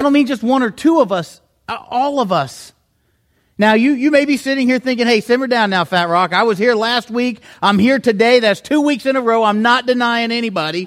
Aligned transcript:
I 0.00 0.04
don't 0.04 0.12
mean 0.12 0.28
just 0.28 0.44
one 0.44 0.62
or 0.62 0.70
two 0.70 1.00
of 1.00 1.10
us, 1.10 1.40
uh, 1.66 1.76
all 1.90 2.20
of 2.20 2.30
us. 2.30 2.72
Now, 3.58 3.74
you, 3.74 3.94
you 3.94 4.12
may 4.12 4.26
be 4.26 4.36
sitting 4.36 4.68
here 4.68 4.78
thinking, 4.78 5.08
hey, 5.08 5.20
simmer 5.20 5.48
down 5.48 5.70
now, 5.70 5.84
Fat 5.84 6.08
Rock. 6.08 6.32
I 6.32 6.44
was 6.44 6.56
here 6.56 6.76
last 6.76 7.10
week. 7.10 7.40
I'm 7.60 7.80
here 7.80 7.98
today. 7.98 8.38
That's 8.38 8.60
two 8.60 8.80
weeks 8.80 9.06
in 9.06 9.16
a 9.16 9.20
row. 9.20 9.42
I'm 9.42 9.60
not 9.60 9.86
denying 9.86 10.30
anybody. 10.30 10.86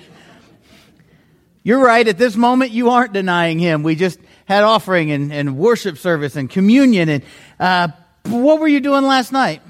You're 1.61 1.83
right. 1.83 2.07
At 2.07 2.17
this 2.17 2.37
moment, 2.37 2.71
you 2.71 2.91
aren't 2.91 3.11
denying 3.11 3.59
him. 3.59 3.83
We 3.83 3.95
just 3.95 4.17
had 4.45 4.63
offering 4.63 5.11
and, 5.11 5.33
and 5.33 5.57
worship 5.57 5.97
service 5.97 6.37
and 6.37 6.49
communion. 6.49 7.09
And 7.09 7.23
uh, 7.59 7.89
what 8.27 8.61
were 8.61 8.67
you 8.69 8.79
doing 8.79 9.03
last 9.03 9.33
night? 9.33 9.61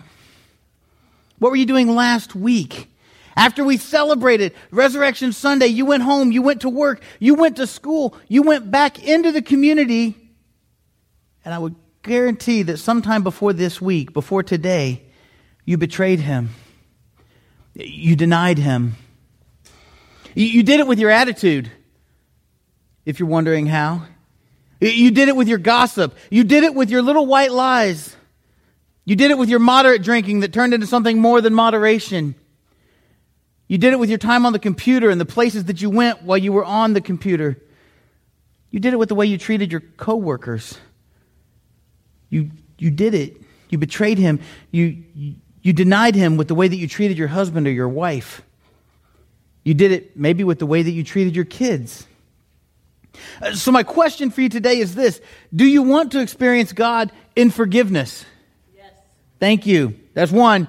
What 1.40 1.50
were 1.50 1.58
you 1.58 1.66
doing 1.66 1.88
last 1.88 2.36
week? 2.36 2.91
After 3.36 3.64
we 3.64 3.78
celebrated 3.78 4.54
Resurrection 4.72 5.32
Sunday, 5.32 5.68
you 5.68 5.86
went 5.86 6.04
home, 6.04 6.32
you 6.32 6.42
went 6.42 6.62
to 6.62 6.70
work, 6.70 7.02
you 7.20 7.36
went 7.36 7.58
to 7.58 7.68
school, 7.68 8.18
you 8.28 8.42
went 8.44 8.70
back 8.70 9.06
into 9.06 9.32
the 9.32 9.42
community. 9.42 10.16
And 11.46 11.54
I 11.54 11.58
would 11.58 11.76
guarantee 12.04 12.64
that 12.64 12.78
sometime 12.78 13.24
before 13.24 13.54
this 13.54 13.82
week, 13.82 14.14
before 14.14 14.44
today, 14.44 15.04
you 15.66 15.78
betrayed 15.78 16.20
him. 16.20 16.50
You 17.74 18.16
denied 18.16 18.58
him. 18.58 18.96
You 20.36 20.64
did 20.64 20.80
it 20.80 20.88
with 20.88 21.00
your 21.00 21.10
attitude, 21.10 21.72
if 23.06 23.20
you're 23.20 23.30
wondering 23.30 23.66
how. 23.68 24.04
You 24.80 25.12
did 25.12 25.30
it 25.30 25.36
with 25.36 25.48
your 25.48 25.58
gossip. 25.58 26.16
You 26.30 26.44
did 26.44 26.64
it 26.64 26.74
with 26.74 26.90
your 26.90 27.02
little 27.02 27.26
white 27.26 27.52
lies. 27.52 28.16
You 29.06 29.16
did 29.16 29.32
it 29.32 29.38
with 29.38 29.50
your 29.50 29.60
moderate 29.60 30.04
drinking 30.04 30.42
that 30.42 30.54
turned 30.54 30.74
into 30.74 30.88
something 30.88 31.20
more 31.20 31.42
than 31.42 31.54
moderation. 31.54 32.36
You 33.72 33.78
did 33.78 33.94
it 33.94 34.00
with 34.00 34.10
your 34.10 34.18
time 34.18 34.46
on 34.46 34.52
the 34.52 34.60
computer 34.60 35.10
and 35.10 35.22
the 35.22 35.24
places 35.24 35.64
that 35.64 35.82
you 35.82 35.90
went 35.90 36.24
while 36.24 36.38
you 36.38 36.52
were 36.52 36.66
on 36.66 36.92
the 36.92 37.00
computer. 37.00 37.58
You 38.70 38.82
did 38.82 38.92
it 38.92 38.98
with 38.98 39.08
the 39.08 39.16
way 39.16 39.28
you 39.28 39.38
treated 39.38 39.72
your 39.72 39.80
coworkers. 39.80 40.78
You, 42.30 42.52
you 42.78 42.92
did 42.92 43.14
it. 43.14 43.38
You 43.70 43.78
betrayed 43.78 44.18
him. 44.18 44.42
You, 44.72 45.02
you, 45.16 45.36
you 45.62 45.72
denied 45.72 46.16
him 46.16 46.36
with 46.36 46.50
the 46.50 46.54
way 46.54 46.68
that 46.68 46.76
you 46.76 46.86
treated 46.86 47.18
your 47.18 47.30
husband 47.30 47.66
or 47.66 47.72
your 47.72 47.88
wife. 47.88 48.42
You 49.64 49.74
did 49.74 49.94
it 49.94 50.18
maybe 50.18 50.44
with 50.44 50.60
the 50.60 50.66
way 50.66 50.84
that 50.84 50.92
you 50.92 51.06
treated 51.06 51.34
your 51.34 51.46
kids. 51.46 52.06
Uh, 53.42 53.54
so, 53.54 53.72
my 53.72 53.84
question 53.84 54.32
for 54.32 54.42
you 54.42 54.50
today 54.50 54.80
is 54.80 54.96
this 54.96 55.22
Do 55.56 55.64
you 55.64 55.84
want 55.84 56.12
to 56.12 56.20
experience 56.20 56.74
God 56.74 57.10
in 57.38 57.50
forgiveness? 57.50 58.26
Yes. 58.76 58.92
Thank 59.40 59.66
you. 59.66 59.98
That's 60.14 60.34
one. 60.34 60.68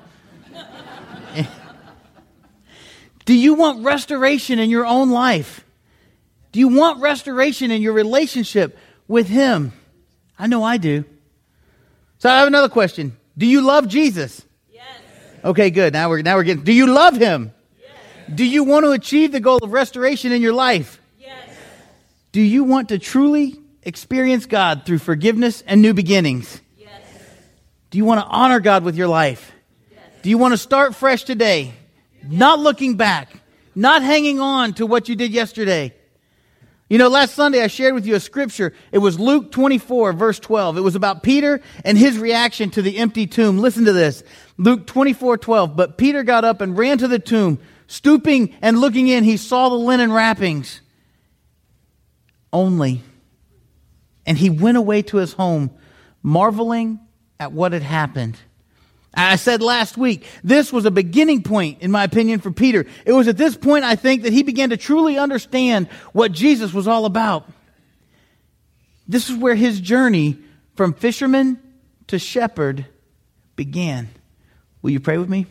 Do 3.25 3.35
you 3.35 3.55
want 3.55 3.85
restoration 3.85 4.59
in 4.59 4.71
your 4.71 4.87
own 4.87 5.11
life? 5.11 5.65
Do 6.51 6.61
you 6.61 6.69
want 6.69 7.01
restoration 7.01 7.71
in 7.71 7.81
your 7.81 7.93
relationship 7.93 8.77
with 9.09 9.29
Him? 9.29 9.73
I 10.39 10.47
know 10.47 10.63
I 10.63 10.77
do. 10.77 11.05
So 12.19 12.31
I 12.31 12.39
have 12.39 12.49
another 12.49 12.69
question. 12.69 13.17
Do 13.37 13.47
you 13.47 13.63
love 13.63 13.89
Jesus? 13.89 14.43
Yes. 14.73 14.85
Okay, 15.45 15.71
good. 15.71 15.93
Now 15.93 16.09
we're 16.09 16.23
now 16.23 16.37
we're 16.37 16.45
getting. 16.45 16.65
Do 16.65 16.73
you 16.73 16.87
love 16.87 17.17
him? 17.17 17.53
Yes. 17.81 17.91
Do 18.35 18.45
you 18.45 18.65
want 18.65 18.85
to 18.85 18.91
achieve 18.91 19.33
the 19.33 19.41
goal 19.41 19.59
of 19.63 19.73
restoration 19.73 20.33
in 20.33 20.43
your 20.43 20.53
life? 20.53 21.01
Yes. 21.19 21.49
Do 22.33 22.41
you 22.41 22.65
want 22.65 22.91
to 22.91 22.99
truly 22.99 23.59
experience 23.83 24.47
God 24.47 24.85
through 24.85 24.99
forgiveness 24.99 25.63
and 25.67 25.83
new 25.83 25.95
beginnings? 25.95 26.61
Yes. 26.79 26.91
Do 27.91 27.99
you 27.99 28.05
want 28.05 28.21
to 28.21 28.27
honor 28.27 28.61
God 28.61 28.85
with 28.85 28.97
your 28.97 29.09
life? 29.09 29.53
Yes. 29.91 30.01
Do 30.23 30.31
you 30.31 30.39
want 30.39 30.53
to 30.53 30.59
start 30.59 30.95
fresh 30.95 31.25
today? 31.25 31.73
Not 32.29 32.61
looking 32.61 32.97
back, 32.97 33.31
not 33.75 34.03
hanging 34.03 34.41
on 34.41 34.75
to 34.75 34.87
what 34.87 35.09
you 35.09 35.17
did 35.17 35.33
yesterday. 35.33 35.95
You 36.93 36.99
know, 36.99 37.09
last 37.09 37.35
Sunday 37.35 37.63
I 37.63 37.69
shared 37.69 37.95
with 37.95 38.05
you 38.05 38.15
a 38.17 38.21
scripture. 38.21 38.75
It 38.93 38.99
was 38.99 39.19
Luke 39.19 39.51
24, 39.51 40.13
verse 40.13 40.39
12. 40.39 40.77
It 40.77 40.83
was 40.83 40.95
about 40.95 41.23
Peter 41.23 41.63
and 41.87 41.97
his 41.97 42.19
reaction 42.19 42.69
to 42.73 42.83
the 42.83 42.99
empty 42.99 43.27
tomb. 43.27 43.59
Listen 43.59 43.87
to 43.87 43.95
this. 43.95 44.23
Luke 44.59 44.87
24, 44.87 45.39
12. 45.39 45.75
But 45.75 45.97
Peter 45.97 46.23
got 46.23 46.45
up 46.45 46.61
and 46.61 46.77
ran 46.77 46.99
to 46.99 47.09
the 47.09 47.19
tomb. 47.19 47.59
Stooping 47.87 48.55
and 48.61 48.79
looking 48.79 49.09
in, 49.09 49.25
he 49.25 49.39
saw 49.39 49.71
the 49.71 49.77
linen 49.77 50.13
wrappings 50.13 50.83
only. 52.53 53.03
And 54.27 54.37
he 54.37 54.51
went 54.51 54.77
away 54.77 55.01
to 55.03 55.17
his 55.17 55.33
home, 55.33 55.71
marveling 56.23 57.01
at 57.41 57.53
what 57.53 57.73
had 57.73 57.83
happened. 57.83 58.37
I 59.15 59.37
said 59.37 59.61
last 59.61 59.99
week, 59.99 60.27
this 60.43 60.73
was 60.73 60.87
a 60.87 60.91
beginning 60.91 61.43
point, 61.43 61.83
in 61.83 61.91
my 61.91 62.05
opinion, 62.05 62.41
for 62.41 62.51
Peter. 62.51 62.87
It 63.05 63.13
was 63.13 63.29
at 63.29 63.37
this 63.37 63.57
point, 63.57 63.85
I 63.85 63.95
think, 63.95 64.23
that 64.23 64.33
he 64.33 64.43
began 64.43 64.71
to 64.71 64.77
truly 64.77 65.19
understand 65.19 65.89
what 66.13 66.33
Jesus 66.33 66.73
was 66.73 66.89
all 66.89 67.05
about. 67.05 67.47
This 69.07 69.29
is 69.29 69.37
where 69.37 69.55
his 69.55 69.81
journey 69.81 70.39
from 70.77 70.95
fisherman 70.95 71.61
to 72.07 72.19
shepherd 72.19 72.87
began. 73.57 74.09
Will 74.81 74.91
you 74.91 75.01
pray 75.01 75.19
with 75.19 75.29
me? 75.29 75.47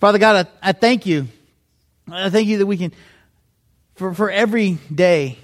Father 0.00 0.18
God, 0.18 0.46
I, 0.62 0.70
I 0.70 0.72
thank 0.72 1.06
you. 1.06 1.28
I 2.10 2.28
thank 2.28 2.48
you 2.48 2.58
that 2.58 2.66
we 2.66 2.76
can, 2.76 2.92
for, 3.94 4.12
for 4.12 4.30
every 4.30 4.78
day 4.94 5.38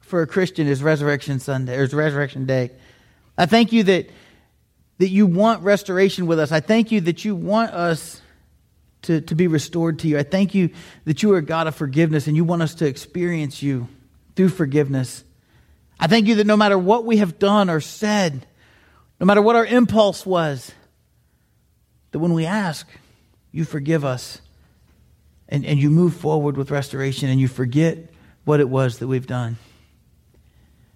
for 0.00 0.22
a 0.22 0.26
Christian 0.26 0.66
is 0.66 0.82
Resurrection 0.82 1.38
Sunday, 1.38 1.76
or 1.76 1.84
is 1.84 1.94
Resurrection 1.94 2.44
Day. 2.46 2.70
I 3.36 3.46
thank 3.46 3.72
you 3.72 3.84
that 3.84 4.10
that 4.98 5.08
you 5.08 5.26
want 5.26 5.62
restoration 5.62 6.26
with 6.26 6.38
us. 6.38 6.52
I 6.52 6.60
thank 6.60 6.92
you 6.92 7.00
that 7.02 7.24
you 7.24 7.34
want 7.34 7.72
us 7.72 8.20
to, 9.02 9.20
to 9.20 9.34
be 9.34 9.46
restored 9.46 10.00
to 10.00 10.08
you. 10.08 10.18
I 10.18 10.24
thank 10.24 10.54
you 10.54 10.70
that 11.04 11.22
you 11.22 11.32
are 11.32 11.38
a 11.38 11.42
God 11.42 11.66
of 11.66 11.74
forgiveness 11.74 12.26
and 12.26 12.36
you 12.36 12.44
want 12.44 12.62
us 12.62 12.74
to 12.76 12.86
experience 12.86 13.62
you 13.62 13.88
through 14.34 14.48
forgiveness. 14.50 15.24
I 16.00 16.06
thank 16.06 16.26
you 16.26 16.36
that 16.36 16.46
no 16.46 16.56
matter 16.56 16.78
what 16.78 17.04
we 17.04 17.18
have 17.18 17.38
done 17.38 17.70
or 17.70 17.80
said, 17.80 18.46
no 19.20 19.26
matter 19.26 19.42
what 19.42 19.56
our 19.56 19.66
impulse 19.66 20.26
was, 20.26 20.72
that 22.10 22.18
when 22.18 22.34
we 22.34 22.46
ask, 22.46 22.88
you 23.52 23.64
forgive 23.64 24.04
us 24.04 24.40
and, 25.48 25.64
and 25.64 25.78
you 25.78 25.90
move 25.90 26.14
forward 26.14 26.56
with 26.56 26.70
restoration 26.70 27.28
and 27.28 27.40
you 27.40 27.48
forget 27.48 27.98
what 28.44 28.60
it 28.60 28.68
was 28.68 28.98
that 28.98 29.06
we've 29.06 29.26
done. 29.26 29.56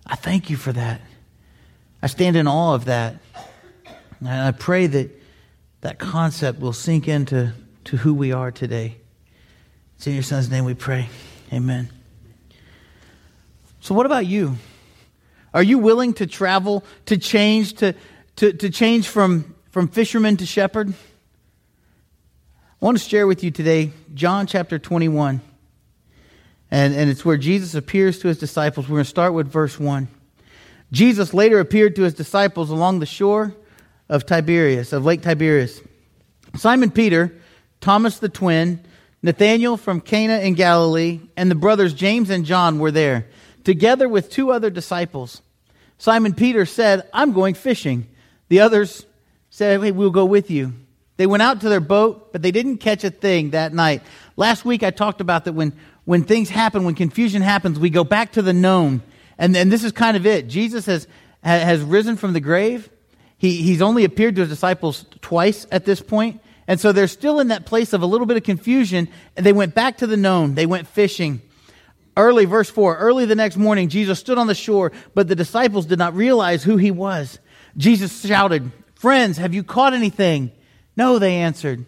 I 0.07 0.17
thank 0.17 0.51
you 0.51 0.57
for 0.57 0.73
that. 0.73 1.01
I 2.03 2.07
stand 2.09 2.37
in 2.37 2.49
awe 2.49 2.75
of 2.75 2.87
that. 2.87 3.17
And 4.25 4.31
I 4.31 4.53
pray 4.53 4.87
that 4.87 5.11
that 5.81 5.99
concept 5.99 6.61
will 6.61 6.73
sink 6.73 7.09
into 7.09 7.53
to 7.85 7.97
who 7.97 8.15
we 8.15 8.31
are 8.31 8.53
today. 8.53 8.97
It's 9.97 10.07
in 10.07 10.15
your 10.15 10.23
son's 10.23 10.49
name 10.49 10.65
we 10.65 10.75
pray. 10.75 11.09
Amen. 11.53 11.91
So, 13.81 13.97
what 13.97 14.07
about 14.07 14.27
you? 14.27 14.57
Are 15.53 15.63
you 15.63 15.79
willing 15.79 16.15
to 16.15 16.27
travel, 16.29 16.85
to 17.07 17.19
change, 17.19 17.75
to, 17.75 17.97
to, 18.37 18.53
to 18.53 18.71
change 18.71 19.09
from, 19.09 19.57
from 19.71 19.89
fisherman 19.89 20.37
to 20.37 20.47
shepherd? 20.47 20.91
I 20.91 22.85
want 22.85 22.97
to 22.97 23.03
share 23.03 23.27
with 23.27 23.43
you 23.43 23.51
today 23.51 23.91
John 24.15 24.47
chapter 24.47 24.79
21. 24.79 25.41
And, 26.71 26.95
and 26.95 27.11
it's 27.11 27.25
where 27.25 27.37
Jesus 27.37 27.75
appears 27.75 28.21
to 28.21 28.29
his 28.29 28.39
disciples. 28.39 28.89
We're 28.89 28.99
going 28.99 29.05
to 29.05 29.11
start 29.11 29.35
with 29.35 29.49
verse 29.49 29.81
1. 29.81 30.07
Jesus 30.93 31.35
later 31.35 31.59
appeared 31.59 31.97
to 31.97 32.03
his 32.03 32.15
disciples 32.15 32.71
along 32.71 33.01
the 33.01 33.07
shore 33.07 33.57
of 34.13 34.27
Tiberias, 34.27 34.93
of 34.93 35.07
Lake 35.07 35.23
Tiberias. 35.23 35.81
Simon 36.55 36.91
Peter, 36.91 37.33
Thomas 37.81 38.19
the 38.19 38.29
twin, 38.29 38.79
Nathanael 39.23 39.79
from 39.79 40.03
Cana 40.03 40.41
in 40.41 40.53
Galilee, 40.53 41.21
and 41.35 41.51
the 41.51 41.55
brothers 41.55 41.95
James 41.95 42.29
and 42.29 42.45
John 42.45 42.79
were 42.79 42.91
there, 42.91 43.27
together 43.65 44.11
with 44.11 44.29
two 44.29 44.53
other 44.53 44.69
disciples. 44.69 45.41
Simon 45.97 46.35
Peter 46.35 46.67
said, 46.67 47.09
I'm 47.15 47.33
going 47.33 47.55
fishing. 47.55 48.07
The 48.51 48.61
others 48.61 49.07
said, 49.49 49.81
Hey, 49.81 49.93
we'll 49.93 50.11
go 50.11 50.27
with 50.27 50.51
you. 50.51 50.75
They 51.17 51.27
went 51.27 51.43
out 51.43 51.63
to 51.63 51.71
their 51.71 51.81
boat, 51.81 52.33
but 52.33 52.43
they 52.43 52.51
didn't 52.51 52.79
catch 52.79 53.05
a 53.05 53.11
thing 53.11 53.51
that 53.51 53.73
night. 53.73 54.03
Last 54.37 54.67
week 54.67 54.83
I 54.83 54.91
talked 54.91 55.23
about 55.23 55.47
that 55.47 55.55
when, 55.55 55.73
when 56.05 56.25
things 56.25 56.51
happen, 56.51 56.85
when 56.85 56.97
confusion 56.97 57.41
happens, 57.41 57.79
we 57.79 57.89
go 57.89 58.05
back 58.05 58.33
to 58.33 58.43
the 58.43 58.53
known. 58.53 59.01
And, 59.39 59.57
and 59.57 59.73
this 59.73 59.85
is 59.85 59.93
kind 59.93 60.19
of 60.19 60.27
it. 60.27 60.49
Jesus 60.49 60.85
has, 60.85 61.09
has 61.43 61.81
risen 61.81 62.19
from 62.19 62.35
the 62.35 62.41
grave. 62.41 62.91
He, 63.43 63.61
he's 63.61 63.83
only 63.83 64.05
appeared 64.05 64.37
to 64.37 64.43
his 64.43 64.51
disciples 64.51 65.05
twice 65.21 65.67
at 65.73 65.85
this 65.85 66.01
point, 66.01 66.41
And 66.69 66.79
so 66.79 66.93
they're 66.93 67.09
still 67.09 67.41
in 67.41 67.49
that 67.49 67.67
place 67.67 67.93
of 67.93 68.01
a 68.01 68.07
little 68.07 68.25
bit 68.25 68.37
of 68.37 68.45
confusion. 68.45 69.09
And 69.37 69.45
they 69.45 69.53
went 69.53 69.75
back 69.75 69.99
to 69.99 70.07
the 70.07 70.17
known. 70.17 70.55
They 70.55 70.65
went 70.65 70.87
fishing. 70.87 71.43
Early, 72.17 72.45
verse 72.45 72.71
4, 72.71 72.99
early 72.99 73.27
the 73.27 73.35
next 73.35 73.57
morning, 73.57 73.89
Jesus 73.89 74.21
stood 74.21 74.39
on 74.39 74.47
the 74.47 74.55
shore, 74.55 74.93
but 75.13 75.27
the 75.27 75.35
disciples 75.35 75.87
did 75.87 75.99
not 75.99 76.15
realize 76.15 76.63
who 76.63 76.77
he 76.77 76.93
was. 76.93 77.41
Jesus 77.77 78.25
shouted, 78.25 78.71
Friends, 78.95 79.39
have 79.39 79.55
you 79.55 79.65
caught 79.65 79.93
anything? 79.93 80.53
No, 80.97 81.19
they 81.19 81.39
answered. 81.39 81.85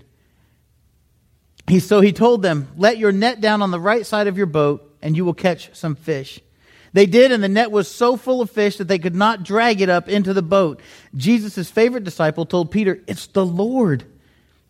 He, 1.69 1.79
so 1.79 2.01
he 2.01 2.13
told 2.13 2.43
them, 2.43 2.67
Let 2.77 2.99
your 2.99 3.13
net 3.13 3.41
down 3.41 3.63
on 3.63 3.71
the 3.71 3.79
right 3.79 4.05
side 4.05 4.27
of 4.27 4.37
your 4.37 4.47
boat, 4.47 4.93
and 5.01 5.17
you 5.17 5.25
will 5.25 5.35
catch 5.35 5.73
some 5.73 5.95
fish. 5.95 6.41
They 6.95 7.07
did, 7.07 7.33
and 7.33 7.43
the 7.43 7.49
net 7.49 7.73
was 7.73 7.89
so 7.89 8.17
full 8.17 8.41
of 8.41 8.51
fish 8.51 8.77
that 8.77 8.87
they 8.87 9.01
could 9.01 9.17
not 9.17 9.43
drag 9.43 9.81
it 9.81 9.89
up 9.89 10.09
into 10.09 10.33
the 10.33 10.43
boat. 10.43 10.81
Jesus' 11.17 11.69
favorite 11.69 12.05
disciple 12.05 12.47
told 12.47 12.71
Peter, 12.71 13.01
It's 13.09 13.27
the 13.27 13.45
Lord. 13.45 14.05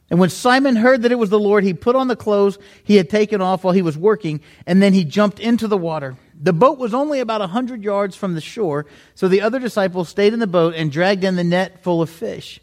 And 0.09 0.19
when 0.19 0.31
Simon 0.31 0.77
heard 0.77 1.03
that 1.03 1.13
it 1.13 1.19
was 1.19 1.29
the 1.29 1.39
Lord, 1.39 1.65
he 1.65 1.75
put 1.75 1.97
on 1.97 2.09
the 2.09 2.17
clothes 2.17 2.59
he 2.83 2.97
had 2.97 3.11
taken 3.11 3.43
off 3.43 3.63
while 3.63 3.75
he 3.75 3.83
was 3.83 3.99
working, 3.99 4.41
and 4.67 4.83
then 4.83 4.95
he 4.95 5.05
jumped 5.05 5.39
into 5.39 5.69
the 5.69 5.77
water. 5.77 6.17
The 6.41 6.55
boat 6.55 6.79
was 6.79 6.95
only 6.95 7.21
about 7.21 7.43
a 7.43 7.47
hundred 7.47 7.85
yards 7.85 8.17
from 8.17 8.35
the 8.35 8.41
shore, 8.41 8.87
so 9.15 9.29
the 9.29 9.43
other 9.43 9.59
disciples 9.59 10.09
stayed 10.09 10.33
in 10.33 10.41
the 10.41 10.47
boat 10.47 10.75
and 10.75 10.91
dragged 10.91 11.25
in 11.25 11.37
the 11.37 11.45
net 11.45 11.83
full 11.83 12.01
of 12.01 12.09
fish. 12.09 12.59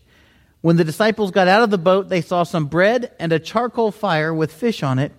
When 0.62 0.78
the 0.78 0.84
disciples 0.84 1.30
got 1.30 1.48
out 1.48 1.62
of 1.62 1.70
the 1.70 1.78
boat, 1.78 2.10
they 2.10 2.22
saw 2.22 2.44
some 2.44 2.66
bread 2.66 3.12
and 3.20 3.32
a 3.32 3.40
charcoal 3.40 3.92
fire 3.92 4.34
with 4.34 4.52
fish 4.52 4.82
on 4.82 4.98
it. 4.98 5.12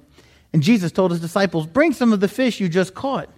And 0.53 0.63
Jesus 0.63 0.91
told 0.91 1.13
his 1.13 1.21
disciples, 1.21 1.67
Bring 1.67 1.93
some 1.93 2.13
of 2.13 2.19
the 2.19 2.29
fish 2.29 2.59
you 2.59 2.69
just 2.69 2.93
caught. 2.93 3.29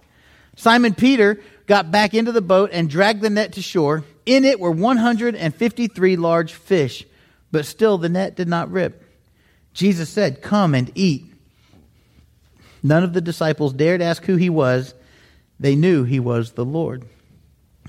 Simon 0.55 0.93
Peter 0.93 1.39
got 1.67 1.91
back 1.91 2.13
into 2.13 2.31
the 2.31 2.41
boat 2.41 2.69
and 2.73 2.89
dragged 2.89 3.21
the 3.21 3.29
net 3.29 3.53
to 3.53 3.61
shore. 3.61 4.03
In 4.25 4.43
it 4.43 4.59
were 4.59 4.71
153 4.71 6.15
large 6.15 6.53
fish, 6.53 7.05
but 7.51 7.65
still 7.65 7.97
the 7.97 8.09
net 8.09 8.35
did 8.35 8.47
not 8.47 8.71
rip. 8.71 9.03
Jesus 9.73 10.09
said, 10.09 10.41
Come 10.41 10.73
and 10.73 10.91
eat. 10.95 11.25
None 12.81 13.03
of 13.03 13.13
the 13.13 13.21
disciples 13.21 13.73
dared 13.73 14.01
ask 14.01 14.23
who 14.23 14.35
he 14.35 14.49
was. 14.49 14.93
They 15.59 15.75
knew 15.75 16.03
he 16.03 16.19
was 16.19 16.51
the 16.51 16.65
Lord. 16.65 17.05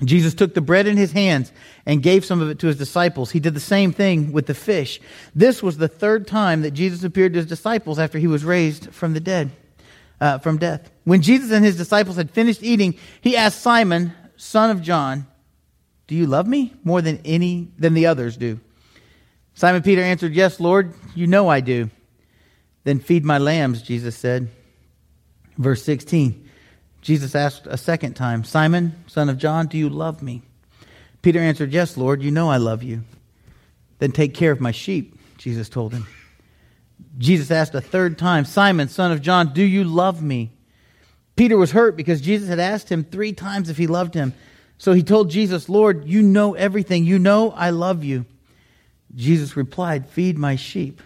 Jesus 0.03 0.35
took 0.35 0.53
the 0.53 0.61
bread 0.61 0.85
in 0.85 0.95
his 0.95 1.11
hands 1.11 1.51
and 1.85 2.03
gave 2.03 2.23
some 2.23 2.39
of 2.39 2.49
it 2.49 2.59
to 2.59 2.67
his 2.67 2.77
disciples. 2.77 3.31
He 3.31 3.39
did 3.39 3.55
the 3.55 3.59
same 3.59 3.91
thing 3.91 4.31
with 4.31 4.45
the 4.45 4.53
fish. 4.53 4.99
This 5.33 5.63
was 5.63 5.77
the 5.77 5.87
third 5.87 6.27
time 6.27 6.61
that 6.61 6.71
Jesus 6.71 7.03
appeared 7.03 7.33
to 7.33 7.39
his 7.39 7.47
disciples 7.47 7.97
after 7.97 8.19
he 8.19 8.27
was 8.27 8.45
raised 8.45 8.91
from 8.93 9.13
the 9.13 9.19
dead, 9.19 9.51
uh, 10.19 10.39
from 10.39 10.57
death. 10.57 10.89
When 11.03 11.21
Jesus 11.21 11.51
and 11.51 11.63
his 11.63 11.77
disciples 11.77 12.17
had 12.17 12.31
finished 12.31 12.63
eating, 12.63 12.97
he 13.21 13.37
asked 13.37 13.61
Simon, 13.61 14.13
son 14.35 14.69
of 14.69 14.81
John, 14.81 15.27
"Do 16.07 16.15
you 16.15 16.27
love 16.27 16.47
me 16.47 16.73
more 16.83 17.01
than 17.01 17.19
any 17.25 17.69
than 17.77 17.93
the 17.93 18.07
others 18.07 18.37
do?" 18.37 18.59
Simon 19.53 19.81
Peter 19.81 20.01
answered, 20.01 20.33
"Yes, 20.33 20.59
Lord, 20.59 20.93
you 21.15 21.27
know 21.27 21.49
I 21.49 21.61
do." 21.61 21.89
Then 22.87 22.99
feed 22.99 23.25
my 23.25 23.37
lambs, 23.37 23.81
Jesus 23.81 24.15
said. 24.15 24.47
Verse 25.57 25.83
16. 25.83 26.47
Jesus 27.01 27.35
asked 27.35 27.67
a 27.67 27.77
second 27.77 28.15
time, 28.15 28.45
Simon, 28.45 28.95
son 29.07 29.27
of 29.27 29.37
John, 29.37 29.67
do 29.67 29.77
you 29.77 29.89
love 29.89 30.21
me? 30.21 30.41
Peter 31.21 31.39
answered, 31.39 31.73
Yes, 31.73 31.97
Lord, 31.97 32.21
you 32.21 32.31
know 32.31 32.49
I 32.49 32.55
love 32.55 32.83
you. 32.83 33.03
Then 33.99 34.13
take 34.13 34.33
care 34.33 34.51
of 34.51 34.61
my 34.61 34.71
sheep, 34.71 35.19
Jesus 35.37 35.67
told 35.67 35.93
him. 35.93 36.07
Jesus 37.17 37.49
asked 37.49 37.73
a 37.73 37.81
third 37.81 38.17
time, 38.17 38.45
Simon, 38.45 38.87
son 38.89 39.11
of 39.11 39.21
John, 39.21 39.53
do 39.53 39.63
you 39.63 39.83
love 39.83 40.21
me? 40.21 40.51
Peter 41.35 41.57
was 41.57 41.71
hurt 41.71 41.95
because 41.95 42.21
Jesus 42.21 42.49
had 42.49 42.59
asked 42.59 42.89
him 42.89 43.03
three 43.03 43.33
times 43.33 43.69
if 43.69 43.77
he 43.77 43.87
loved 43.87 44.13
him. 44.13 44.33
So 44.77 44.93
he 44.93 45.03
told 45.03 45.29
Jesus, 45.29 45.69
Lord, 45.69 46.05
you 46.05 46.21
know 46.21 46.53
everything. 46.53 47.05
You 47.05 47.17
know 47.19 47.51
I 47.51 47.71
love 47.71 48.03
you. 48.03 48.25
Jesus 49.15 49.57
replied, 49.57 50.09
Feed 50.09 50.37
my 50.37 50.55
sheep. 50.55 51.01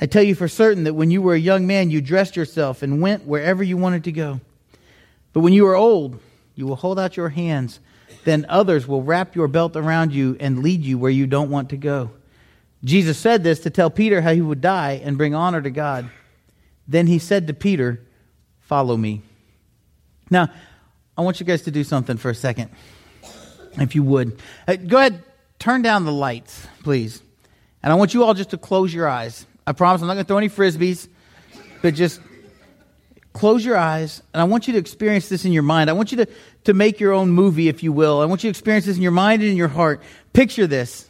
I 0.00 0.06
tell 0.06 0.22
you 0.22 0.34
for 0.34 0.48
certain 0.48 0.84
that 0.84 0.94
when 0.94 1.10
you 1.10 1.22
were 1.22 1.34
a 1.34 1.38
young 1.38 1.66
man, 1.66 1.90
you 1.90 2.00
dressed 2.00 2.34
yourself 2.34 2.82
and 2.82 3.00
went 3.00 3.26
wherever 3.26 3.62
you 3.62 3.76
wanted 3.76 4.04
to 4.04 4.12
go. 4.12 4.40
But 5.32 5.40
when 5.40 5.52
you 5.52 5.66
are 5.66 5.76
old, 5.76 6.20
you 6.54 6.66
will 6.66 6.76
hold 6.76 6.98
out 6.98 7.16
your 7.16 7.28
hands. 7.28 7.78
Then 8.24 8.46
others 8.48 8.88
will 8.88 9.02
wrap 9.02 9.36
your 9.36 9.48
belt 9.48 9.76
around 9.76 10.12
you 10.12 10.36
and 10.40 10.62
lead 10.62 10.82
you 10.82 10.98
where 10.98 11.10
you 11.10 11.26
don't 11.26 11.50
want 11.50 11.70
to 11.70 11.76
go. 11.76 12.10
Jesus 12.84 13.18
said 13.18 13.42
this 13.42 13.60
to 13.60 13.70
tell 13.70 13.90
Peter 13.90 14.20
how 14.20 14.34
he 14.34 14.42
would 14.42 14.60
die 14.60 15.00
and 15.02 15.16
bring 15.16 15.34
honor 15.34 15.62
to 15.62 15.70
God. 15.70 16.10
Then 16.86 17.06
he 17.06 17.18
said 17.18 17.46
to 17.46 17.54
Peter, 17.54 18.00
Follow 18.60 18.96
me. 18.96 19.22
Now, 20.30 20.48
I 21.16 21.22
want 21.22 21.38
you 21.38 21.46
guys 21.46 21.62
to 21.62 21.70
do 21.70 21.84
something 21.84 22.16
for 22.16 22.30
a 22.30 22.34
second, 22.34 22.70
if 23.78 23.94
you 23.94 24.02
would. 24.02 24.38
Uh, 24.66 24.76
go 24.76 24.98
ahead, 24.98 25.22
turn 25.58 25.82
down 25.82 26.04
the 26.04 26.12
lights, 26.12 26.66
please. 26.82 27.22
And 27.82 27.92
I 27.92 27.96
want 27.96 28.14
you 28.14 28.24
all 28.24 28.34
just 28.34 28.50
to 28.50 28.58
close 28.58 28.92
your 28.92 29.06
eyes. 29.06 29.46
I 29.66 29.72
promise 29.72 30.00
I'm 30.00 30.08
not 30.08 30.14
going 30.14 30.24
to 30.24 30.28
throw 30.28 30.38
any 30.38 30.48
frisbees, 30.48 31.08
but 31.82 31.94
just 31.94 32.20
close 33.34 33.64
your 33.64 33.76
eyes, 33.76 34.22
and 34.32 34.40
I 34.40 34.44
want 34.44 34.66
you 34.66 34.72
to 34.72 34.78
experience 34.78 35.28
this 35.28 35.44
in 35.44 35.52
your 35.52 35.62
mind. 35.62 35.90
I 35.90 35.92
want 35.92 36.10
you 36.12 36.18
to, 36.18 36.28
to 36.64 36.74
make 36.74 37.00
your 37.00 37.12
own 37.12 37.30
movie, 37.30 37.68
if 37.68 37.82
you 37.82 37.92
will. 37.92 38.20
I 38.20 38.24
want 38.24 38.44
you 38.44 38.48
to 38.48 38.50
experience 38.50 38.86
this 38.86 38.96
in 38.96 39.02
your 39.02 39.12
mind 39.12 39.42
and 39.42 39.50
in 39.50 39.56
your 39.56 39.68
heart. 39.68 40.02
Picture 40.32 40.66
this. 40.66 41.08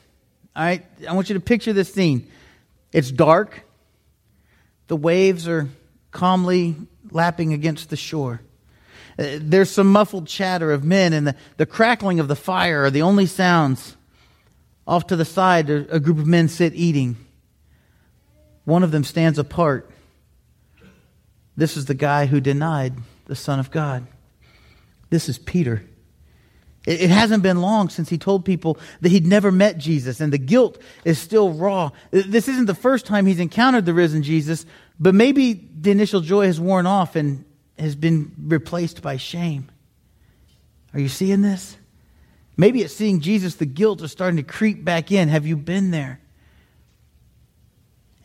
All 0.57 0.65
right? 0.65 0.85
I 1.09 1.13
want 1.15 1.29
you 1.29 1.35
to 1.35 1.41
picture 1.41 1.73
this 1.73 1.93
scene. 1.93 2.31
It's 2.93 3.11
dark. 3.11 3.63
The 4.87 4.97
waves 4.97 5.49
are 5.49 5.69
calmly 6.11 6.77
lapping 7.11 7.53
against 7.53 7.91
the 7.91 7.97
shore. 7.97 8.41
Uh, 9.19 9.39
there's 9.41 9.71
some 9.71 9.91
muffled 9.91 10.27
chatter 10.27 10.73
of 10.73 10.85
men, 10.85 11.13
and 11.13 11.27
the, 11.29 11.37
the 11.57 11.67
crackling 11.67 12.21
of 12.21 12.29
the 12.29 12.37
fire 12.37 12.85
are 12.85 12.91
the 12.91 13.03
only 13.03 13.27
sounds. 13.27 13.97
Off 14.87 15.07
to 15.07 15.17
the 15.17 15.25
side, 15.25 15.71
a 15.71 15.99
group 15.99 16.19
of 16.19 16.27
men 16.27 16.49
sit 16.49 16.75
eating. 16.75 17.17
One 18.65 18.83
of 18.83 18.91
them 18.91 19.05
stands 19.05 19.39
apart 19.39 19.91
this 21.57 21.77
is 21.77 21.87
the 21.87 21.95
guy 21.95 22.27
who 22.27 22.41
denied 22.41 22.95
the 23.27 23.37
Son 23.37 23.61
of 23.61 23.71
God. 23.71 24.07
This 25.11 25.29
is 25.29 25.39
Peter. 25.39 25.85
It 26.87 27.09
hasn't 27.09 27.43
been 27.43 27.63
long 27.63 27.89
since 27.89 28.11
he 28.11 28.19
told 28.19 28.45
people 28.45 28.79
that 29.01 29.11
he'd 29.11 29.27
never 29.27 29.51
met 29.51 29.79
Jesus, 29.79 30.21
and 30.21 30.31
the 30.33 30.39
guilt 30.39 30.83
is 31.05 31.19
still 31.19 31.51
raw. 31.51 31.91
This 32.11 32.47
isn't 32.47 32.67
the 32.67 32.75
first 32.75 33.07
time 33.07 33.25
he's 33.25 33.41
encountered 33.41 33.87
the 33.87 33.95
risen 33.95 34.23
Jesus, 34.23 34.67
but 35.01 35.15
maybe 35.15 35.55
the 35.55 35.91
initial 35.91 36.21
joy 36.21 36.47
has 36.47 36.61
worn 36.61 36.87
off 36.87 37.17
and 37.17 37.47
has 37.79 37.97
been 37.97 38.33
replaced 38.39 39.01
by 39.01 39.17
shame. 39.17 39.71
Are 40.93 41.01
you 41.01 41.09
seeing 41.09 41.41
this? 41.41 41.79
Maybe 42.57 42.83
it's 42.83 42.95
seeing 42.95 43.21
Jesus, 43.21 43.55
the 43.55 43.67
guilt 43.67 44.03
is 44.03 44.13
starting 44.13 44.37
to 44.37 44.43
creep 44.43 44.85
back 44.85 45.11
in. 45.11 45.29
Have 45.29 45.47
you 45.47 45.57
been 45.57 45.91
there? 45.91 46.21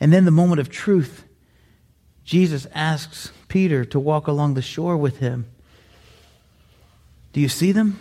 And 0.01 0.12
then 0.12 0.25
the 0.25 0.31
moment 0.31 0.59
of 0.59 0.69
truth 0.69 1.23
Jesus 2.25 2.67
asks 2.75 3.31
Peter 3.47 3.83
to 3.85 4.00
walk 4.00 4.27
along 4.27 4.53
the 4.53 4.62
shore 4.62 4.95
with 4.95 5.17
him. 5.17 5.47
Do 7.33 7.39
you 7.39 7.50
see 7.50 7.71
them? 7.71 8.00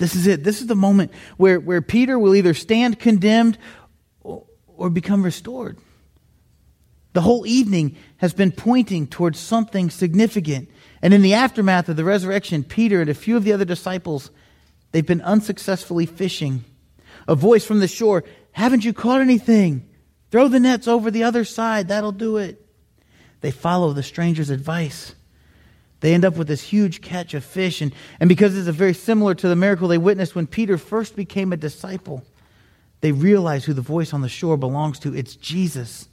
This 0.00 0.16
is 0.16 0.26
it. 0.26 0.42
This 0.42 0.62
is 0.62 0.66
the 0.66 0.74
moment 0.74 1.12
where, 1.36 1.60
where 1.60 1.82
Peter 1.82 2.18
will 2.18 2.34
either 2.34 2.54
stand 2.54 2.98
condemned 2.98 3.58
or, 4.22 4.46
or 4.66 4.88
become 4.88 5.22
restored. 5.22 5.76
The 7.12 7.20
whole 7.20 7.46
evening 7.46 7.96
has 8.16 8.32
been 8.32 8.50
pointing 8.50 9.06
towards 9.06 9.38
something 9.38 9.90
significant. 9.90 10.70
And 11.02 11.12
in 11.12 11.20
the 11.20 11.34
aftermath 11.34 11.90
of 11.90 11.96
the 11.96 12.04
resurrection, 12.04 12.64
Peter 12.64 13.02
and 13.02 13.10
a 13.10 13.14
few 13.14 13.36
of 13.36 13.44
the 13.44 13.52
other 13.52 13.66
disciples, 13.66 14.30
they've 14.92 15.06
been 15.06 15.20
unsuccessfully 15.20 16.06
fishing. 16.06 16.64
A 17.28 17.34
voice 17.34 17.66
from 17.66 17.80
the 17.80 17.88
shore, 17.88 18.24
haven't 18.52 18.86
you 18.86 18.94
caught 18.94 19.20
anything? 19.20 19.86
Throw 20.30 20.48
the 20.48 20.60
nets 20.60 20.88
over 20.88 21.10
the 21.10 21.24
other 21.24 21.44
side. 21.44 21.88
That'll 21.88 22.10
do 22.10 22.38
it. 22.38 22.66
They 23.42 23.50
follow 23.50 23.92
the 23.92 24.02
stranger's 24.02 24.48
advice. 24.48 25.14
They 26.00 26.14
end 26.14 26.24
up 26.24 26.36
with 26.36 26.48
this 26.48 26.62
huge 26.62 27.02
catch 27.02 27.34
of 27.34 27.44
fish. 27.44 27.80
And, 27.80 27.94
and 28.18 28.28
because 28.28 28.54
is 28.54 28.66
very 28.68 28.94
similar 28.94 29.34
to 29.34 29.48
the 29.48 29.56
miracle 29.56 29.88
they 29.88 29.98
witnessed 29.98 30.34
when 30.34 30.46
Peter 30.46 30.78
first 30.78 31.14
became 31.14 31.52
a 31.52 31.56
disciple, 31.56 32.24
they 33.00 33.12
realize 33.12 33.64
who 33.64 33.74
the 33.74 33.82
voice 33.82 34.12
on 34.12 34.22
the 34.22 34.28
shore 34.28 34.56
belongs 34.56 34.98
to. 35.00 35.14
It's 35.14 35.36
Jesus. 35.36 36.08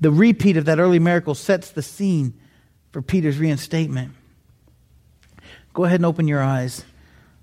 The 0.00 0.10
repeat 0.10 0.56
of 0.56 0.64
that 0.66 0.78
early 0.78 0.98
miracle 0.98 1.34
sets 1.34 1.70
the 1.70 1.82
scene 1.82 2.34
for 2.92 3.02
Peter's 3.02 3.38
reinstatement. 3.38 4.12
Go 5.74 5.84
ahead 5.84 6.00
and 6.00 6.06
open 6.06 6.26
your 6.26 6.42
eyes. 6.42 6.84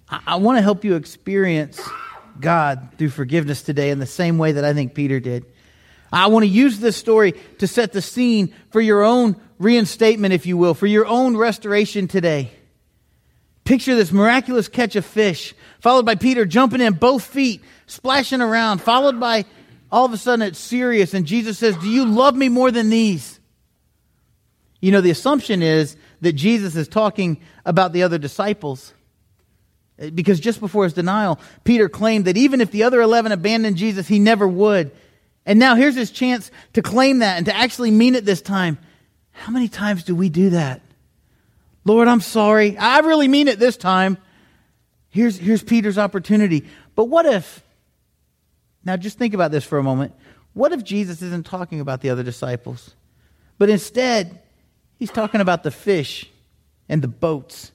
I, 0.10 0.22
I 0.28 0.36
want 0.36 0.58
to 0.58 0.62
help 0.62 0.84
you 0.84 0.96
experience 0.96 1.82
God 2.40 2.90
through 2.98 3.10
forgiveness 3.10 3.62
today 3.62 3.90
in 3.90 4.00
the 4.00 4.06
same 4.06 4.38
way 4.38 4.54
that 4.54 4.66
I 4.66 4.74
think 4.74 4.94
Peter 4.94 5.20
did. 5.20 5.46
I 6.16 6.28
want 6.28 6.44
to 6.44 6.50
use 6.50 6.80
this 6.80 6.96
story 6.96 7.34
to 7.60 7.68
set 7.68 7.92
the 7.92 8.02
scene 8.02 8.54
for 8.72 8.80
your 8.80 9.04
own 9.04 9.36
reinstatement, 9.60 10.34
if 10.34 10.46
you 10.46 10.56
will, 10.56 10.74
for 10.74 10.88
your 10.88 11.06
own 11.06 11.36
restoration 11.36 12.08
today. 12.08 12.52
Picture 13.66 13.96
this 13.96 14.14
miraculous 14.14 14.70
catch 14.70 14.96
of 14.96 15.06
fish, 15.06 15.54
followed 15.82 16.06
by 16.06 16.16
Peter 16.16 16.46
jumping 16.46 16.80
in 16.80 16.94
both 16.94 17.24
feet, 17.26 17.62
splashing 17.88 18.40
around, 18.42 18.80
followed 18.80 19.20
by 19.20 19.44
all 19.92 20.06
of 20.06 20.14
a 20.14 20.18
sudden 20.18 20.48
it's 20.48 20.60
serious, 20.60 21.14
and 21.14 21.26
Jesus 21.26 21.58
says, 21.58 21.76
Do 21.78 21.90
you 21.90 22.06
love 22.06 22.36
me 22.36 22.48
more 22.48 22.72
than 22.72 22.90
these? 22.90 23.40
You 24.80 24.92
know, 24.92 25.02
the 25.02 25.12
assumption 25.12 25.62
is 25.62 25.98
that 26.22 26.34
Jesus 26.34 26.76
is 26.78 26.88
talking 26.88 27.42
about 27.66 27.92
the 27.92 28.04
other 28.04 28.18
disciples. 28.18 28.94
Because 30.14 30.40
just 30.40 30.60
before 30.60 30.84
his 30.84 30.94
denial, 30.94 31.40
Peter 31.64 31.90
claimed 31.90 32.26
that 32.26 32.38
even 32.38 32.62
if 32.62 32.72
the 32.72 32.84
other 32.84 33.02
11 33.02 33.32
abandoned 33.32 33.78
Jesus, 33.78 34.08
he 34.08 34.20
never 34.20 34.48
would. 34.48 34.92
And 35.46 35.60
now 35.60 35.76
here's 35.76 35.96
his 35.96 36.12
chance 36.12 36.50
to 36.74 36.82
claim 36.82 37.20
that 37.20 37.38
and 37.38 37.46
to 37.46 37.56
actually 37.56 37.92
mean 37.92 38.16
it 38.16 38.26
this 38.26 38.42
time. 38.42 38.78
How 39.32 39.52
many 39.52 39.68
times 39.68 40.04
do 40.04 40.16
we 40.16 40.30
do 40.30 40.52
that? 40.52 40.82
Lord, 41.84 42.08
I'm 42.08 42.22
sorry. 42.22 42.78
I 42.78 43.00
really 43.00 43.28
mean 43.28 43.48
it 43.48 43.60
this 43.60 43.78
time. 43.78 44.18
Here's, 45.10 45.38
here's 45.38 45.62
Peter's 45.62 45.98
opportunity. 45.98 46.66
But 46.96 47.06
what 47.06 47.26
if, 47.26 47.64
now 48.84 48.98
just 48.98 49.18
think 49.18 49.34
about 49.34 49.52
this 49.52 49.64
for 49.64 49.78
a 49.78 49.84
moment. 49.84 50.14
What 50.54 50.72
if 50.72 50.84
Jesus 50.84 51.22
isn't 51.22 51.46
talking 51.46 51.80
about 51.80 52.02
the 52.02 52.10
other 52.10 52.24
disciples, 52.24 52.96
but 53.58 53.70
instead 53.70 54.42
he's 54.98 55.12
talking 55.12 55.42
about 55.42 55.64
the 55.64 55.72
fish 55.72 56.30
and 56.90 57.02
the 57.02 57.08
boats 57.08 57.72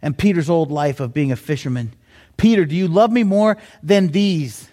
and 0.00 0.16
Peter's 0.16 0.48
old 0.48 0.70
life 0.70 1.00
of 1.00 1.12
being 1.12 1.32
a 1.32 1.36
fisherman? 1.36 1.92
Peter, 2.36 2.64
do 2.64 2.74
you 2.74 2.88
love 2.88 3.12
me 3.12 3.24
more 3.24 3.58
than 3.82 4.08
these? 4.08 4.69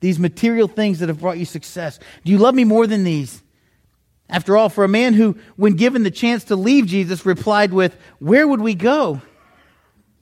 These 0.00 0.18
material 0.18 0.68
things 0.68 1.00
that 1.00 1.08
have 1.08 1.20
brought 1.20 1.38
you 1.38 1.44
success. 1.44 1.98
Do 2.24 2.30
you 2.30 2.38
love 2.38 2.54
me 2.54 2.64
more 2.64 2.86
than 2.86 3.04
these? 3.04 3.42
After 4.30 4.56
all, 4.56 4.68
for 4.68 4.84
a 4.84 4.88
man 4.88 5.14
who, 5.14 5.38
when 5.56 5.74
given 5.74 6.02
the 6.02 6.10
chance 6.10 6.44
to 6.44 6.56
leave 6.56 6.86
Jesus, 6.86 7.24
replied 7.24 7.72
with, 7.72 7.96
Where 8.18 8.46
would 8.46 8.60
we 8.60 8.74
go? 8.74 9.22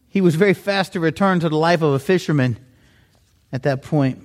He 0.09 0.21
was 0.21 0.35
very 0.35 0.55
fast 0.55 0.93
to 0.93 1.01
return 1.01 1.41
to 1.41 1.49
the 1.49 1.57
life 1.57 1.83
of 1.83 1.93
a 1.93 1.99
fisherman 1.99 2.59
at 3.53 3.65
that 3.65 3.83
point. 3.83 4.23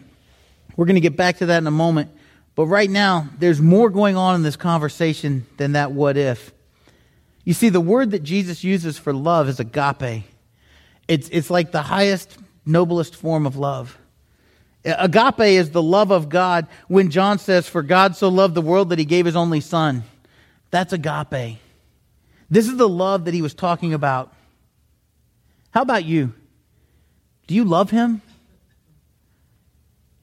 We're 0.77 0.85
going 0.85 0.95
to 0.95 1.01
get 1.01 1.17
back 1.17 1.37
to 1.37 1.47
that 1.47 1.57
in 1.57 1.67
a 1.67 1.71
moment. 1.71 2.11
But 2.55 2.67
right 2.67 2.89
now, 2.89 3.27
there's 3.39 3.61
more 3.61 3.89
going 3.89 4.15
on 4.15 4.35
in 4.35 4.43
this 4.43 4.55
conversation 4.55 5.45
than 5.57 5.73
that 5.73 5.91
what 5.91 6.17
if. 6.17 6.53
You 7.43 7.53
see, 7.53 7.69
the 7.69 7.81
word 7.81 8.11
that 8.11 8.23
Jesus 8.23 8.63
uses 8.63 8.97
for 8.97 9.13
love 9.13 9.49
is 9.49 9.59
agape. 9.59 10.23
It's, 11.07 11.27
it's 11.29 11.49
like 11.49 11.71
the 11.71 11.81
highest, 11.81 12.37
noblest 12.65 13.15
form 13.15 13.45
of 13.45 13.57
love. 13.57 13.97
Agape 14.83 15.39
is 15.39 15.71
the 15.71 15.81
love 15.81 16.11
of 16.11 16.29
God 16.29 16.67
when 16.87 17.11
John 17.11 17.37
says, 17.37 17.67
For 17.67 17.83
God 17.83 18.15
so 18.15 18.29
loved 18.29 18.55
the 18.55 18.61
world 18.61 18.89
that 18.89 18.99
he 18.99 19.05
gave 19.05 19.25
his 19.25 19.35
only 19.35 19.61
son. 19.61 20.03
That's 20.71 20.93
agape. 20.93 21.59
This 22.49 22.67
is 22.67 22.77
the 22.77 22.89
love 22.89 23.25
that 23.25 23.33
he 23.33 23.41
was 23.41 23.53
talking 23.53 23.93
about. 23.93 24.33
How 25.71 25.83
about 25.83 26.03
you? 26.03 26.33
Do 27.47 27.55
you 27.55 27.63
love 27.63 27.91
him? 27.91 28.21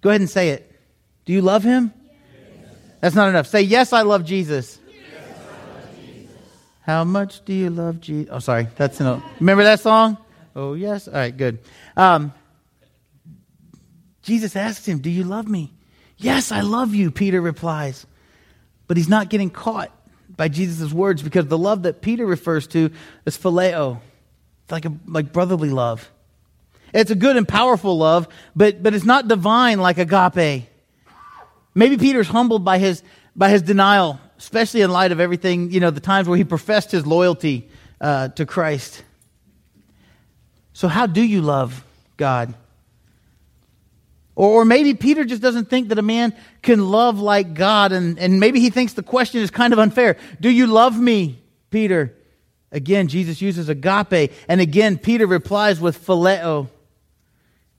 Go 0.00 0.10
ahead 0.10 0.20
and 0.20 0.30
say 0.30 0.50
it. 0.50 0.70
Do 1.24 1.32
you 1.32 1.42
love 1.42 1.62
him? 1.62 1.92
Yes. 1.94 2.74
That's 3.00 3.14
not 3.14 3.28
enough. 3.28 3.46
Say, 3.46 3.62
Yes, 3.62 3.92
I 3.92 4.02
love 4.02 4.24
Jesus. 4.24 4.78
Yes, 4.88 4.96
I 5.12 5.74
love 5.74 5.88
Jesus. 6.00 6.36
How 6.82 7.04
much 7.04 7.44
do 7.44 7.52
you 7.52 7.70
love 7.70 8.00
Jesus? 8.00 8.30
Oh, 8.32 8.38
sorry. 8.38 8.68
That's 8.76 9.00
enough. 9.00 9.22
Remember 9.40 9.64
that 9.64 9.80
song? 9.80 10.16
Oh, 10.56 10.74
yes. 10.74 11.06
All 11.06 11.14
right, 11.14 11.36
good. 11.36 11.58
Um, 11.96 12.32
Jesus 14.28 14.56
asks 14.56 14.86
him, 14.86 14.98
Do 14.98 15.08
you 15.08 15.24
love 15.24 15.48
me? 15.48 15.72
Yes, 16.18 16.52
I 16.52 16.60
love 16.60 16.94
you, 16.94 17.10
Peter 17.10 17.40
replies. 17.40 18.06
But 18.86 18.98
he's 18.98 19.08
not 19.08 19.30
getting 19.30 19.48
caught 19.48 19.90
by 20.28 20.48
Jesus' 20.48 20.92
words 20.92 21.22
because 21.22 21.46
the 21.46 21.56
love 21.56 21.84
that 21.84 22.02
Peter 22.02 22.26
refers 22.26 22.66
to 22.68 22.90
is 23.24 23.38
phileo. 23.38 24.00
It's 24.64 24.72
like, 24.72 24.84
a, 24.84 24.92
like 25.06 25.32
brotherly 25.32 25.70
love. 25.70 26.10
It's 26.92 27.10
a 27.10 27.14
good 27.14 27.38
and 27.38 27.48
powerful 27.48 27.96
love, 27.96 28.28
but, 28.54 28.82
but 28.82 28.92
it's 28.92 29.06
not 29.06 29.28
divine 29.28 29.80
like 29.80 29.96
agape. 29.96 30.68
Maybe 31.74 31.96
Peter's 31.96 32.28
humbled 32.28 32.66
by 32.66 32.76
his, 32.76 33.02
by 33.34 33.48
his 33.48 33.62
denial, 33.62 34.20
especially 34.36 34.82
in 34.82 34.90
light 34.90 35.10
of 35.10 35.20
everything, 35.20 35.70
you 35.70 35.80
know, 35.80 35.90
the 35.90 36.00
times 36.00 36.28
where 36.28 36.36
he 36.36 36.44
professed 36.44 36.90
his 36.90 37.06
loyalty 37.06 37.70
uh, 37.98 38.28
to 38.28 38.44
Christ. 38.44 39.02
So, 40.74 40.86
how 40.86 41.06
do 41.06 41.22
you 41.22 41.40
love 41.40 41.82
God? 42.18 42.54
Or, 44.38 44.64
maybe 44.64 44.94
Peter 44.94 45.24
just 45.24 45.42
doesn't 45.42 45.68
think 45.68 45.88
that 45.88 45.98
a 45.98 46.02
man 46.02 46.32
can 46.62 46.92
love 46.92 47.18
like 47.18 47.54
God, 47.54 47.90
and, 47.90 48.20
and 48.20 48.38
maybe 48.38 48.60
he 48.60 48.70
thinks 48.70 48.92
the 48.92 49.02
question 49.02 49.40
is 49.40 49.50
kind 49.50 49.72
of 49.72 49.80
unfair. 49.80 50.16
Do 50.40 50.48
you 50.48 50.68
love 50.68 50.96
me, 50.96 51.42
Peter? 51.70 52.14
Again, 52.70 53.08
Jesus 53.08 53.42
uses 53.42 53.68
agape, 53.68 54.30
and 54.46 54.60
again, 54.60 54.96
Peter 54.96 55.26
replies 55.26 55.80
with 55.80 56.06
phileo. 56.06 56.68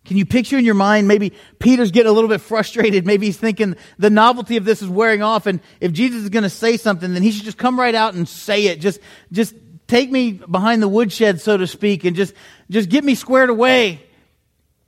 Can 0.03 0.17
you 0.17 0.25
picture 0.25 0.57
in 0.57 0.65
your 0.65 0.75
mind 0.75 1.07
maybe 1.07 1.31
Peter's 1.59 1.91
getting 1.91 2.09
a 2.09 2.13
little 2.13 2.29
bit 2.29 2.41
frustrated? 2.41 3.05
Maybe 3.05 3.27
he's 3.27 3.37
thinking 3.37 3.77
the 3.97 4.09
novelty 4.09 4.57
of 4.57 4.65
this 4.65 4.81
is 4.81 4.89
wearing 4.89 5.23
off, 5.23 5.45
and 5.45 5.61
if 5.79 5.93
Jesus 5.93 6.23
is 6.23 6.29
going 6.29 6.43
to 6.43 6.49
say 6.49 6.75
something, 6.75 7.13
then 7.13 7.23
he 7.23 7.31
should 7.31 7.45
just 7.45 7.57
come 7.57 7.79
right 7.79 7.95
out 7.95 8.15
and 8.15 8.27
say 8.27 8.65
it. 8.65 8.81
Just, 8.81 8.99
just 9.31 9.55
take 9.87 10.11
me 10.11 10.33
behind 10.33 10.81
the 10.81 10.89
woodshed, 10.89 11.39
so 11.39 11.55
to 11.55 11.67
speak, 11.67 12.03
and 12.03 12.17
just, 12.17 12.33
just 12.69 12.89
get 12.89 13.05
me 13.05 13.15
squared 13.15 13.49
away. 13.49 14.01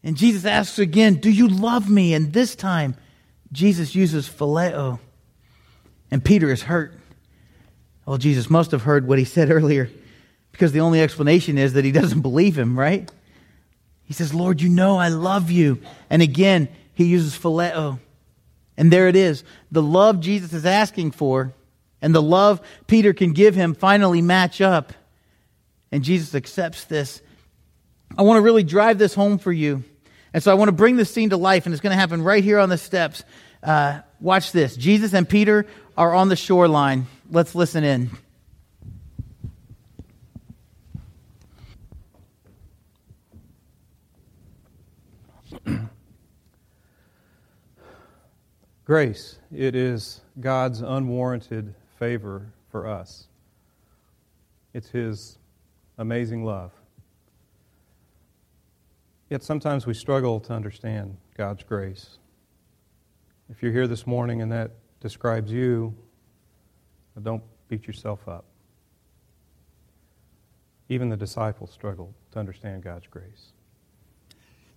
And 0.04 0.18
Jesus 0.18 0.46
asks 0.46 0.80
again, 0.80 1.16
Do 1.16 1.30
you 1.30 1.48
love 1.48 1.90
me? 1.90 2.14
And 2.14 2.34
this 2.34 2.56
time, 2.56 2.96
Jesus 3.52 3.94
uses 3.96 4.28
phileo. 4.28 5.00
And 6.10 6.24
Peter 6.24 6.52
is 6.52 6.64
hurt. 6.64 6.94
Well, 8.06 8.18
Jesus 8.18 8.50
must 8.50 8.72
have 8.72 8.82
heard 8.82 9.08
what 9.08 9.20
he 9.20 9.26
said 9.26 9.52
earlier 9.52 9.90
because 10.52 10.72
the 10.72 10.82
only 10.82 11.02
explanation 11.02 11.58
is 11.58 11.74
that 11.74 11.86
he 11.86 11.92
doesn't 11.92 12.22
believe 12.22 12.58
him, 12.58 12.78
right? 12.78 13.10
He 14.04 14.14
says, 14.14 14.34
Lord, 14.34 14.62
you 14.62 14.70
know 14.70 14.98
I 14.98 15.08
love 15.08 15.52
you. 15.52 15.82
And 16.10 16.22
again, 16.22 16.68
he 16.94 17.06
uses 17.06 17.38
phileo. 17.38 18.00
And 18.76 18.92
there 18.92 19.08
it 19.08 19.16
is. 19.16 19.44
The 19.72 19.82
love 19.82 20.20
Jesus 20.20 20.54
is 20.54 20.66
asking 20.66 21.12
for 21.12 21.54
and 22.02 22.16
the 22.16 22.22
love 22.22 22.62
Peter 22.88 23.14
can 23.14 23.34
give 23.34 23.56
him 23.56 23.76
finally 23.76 24.22
match 24.22 24.60
up. 24.60 24.94
And 25.92 26.04
Jesus 26.04 26.34
accepts 26.34 26.86
this. 26.86 27.22
I 28.18 28.24
want 28.24 28.38
to 28.38 28.42
really 28.42 28.64
drive 28.64 28.98
this 28.98 29.14
home 29.14 29.38
for 29.38 29.52
you. 29.52 29.84
And 30.34 30.42
so 30.42 30.52
I 30.52 30.54
want 30.54 30.70
to 30.70 30.74
bring 30.74 30.96
this 30.96 31.14
scene 31.14 31.32
to 31.32 31.38
life, 31.38 31.66
and 31.66 31.74
it's 31.74 31.82
going 31.82 31.92
to 31.92 32.00
happen 32.00 32.24
right 32.24 32.44
here 32.44 32.60
on 32.60 32.70
the 32.70 32.78
steps. 32.78 33.24
Uh, 33.62 34.02
watch 34.20 34.52
this. 34.52 34.76
Jesus 34.76 35.14
and 35.14 35.28
Peter 35.28 35.66
are 35.98 36.14
on 36.14 36.30
the 36.30 36.36
shoreline. 36.36 37.08
Let's 37.30 37.54
listen 37.54 37.84
in. 37.84 38.10
Grace, 48.86 49.38
it 49.54 49.76
is 49.76 50.22
God's 50.40 50.82
unwarranted 50.82 51.76
favor 52.00 52.54
for 52.72 52.88
us. 52.88 53.28
It's 54.74 54.88
His 54.90 55.38
amazing 55.98 56.46
love. 56.46 56.72
Yet 59.32 59.44
sometimes 59.44 59.88
we 59.88 59.94
struggle 59.94 60.42
to 60.42 60.54
understand 60.54 61.16
God's 61.38 61.64
grace. 61.64 62.18
If 63.50 63.64
you're 63.64 63.72
here 63.72 63.88
this 63.88 64.06
morning 64.06 64.42
and 64.42 64.52
that 64.52 64.72
describes 65.00 65.50
you, 65.50 65.96
don't 67.24 67.42
beat 67.70 67.88
yourself 67.88 68.28
up. 68.28 68.44
Even 70.90 71.08
the 71.08 71.16
disciples 71.16 71.72
struggled 71.72 72.14
to 72.34 72.40
understand 72.40 72.84
God's 72.84 73.08
grace. 73.08 73.54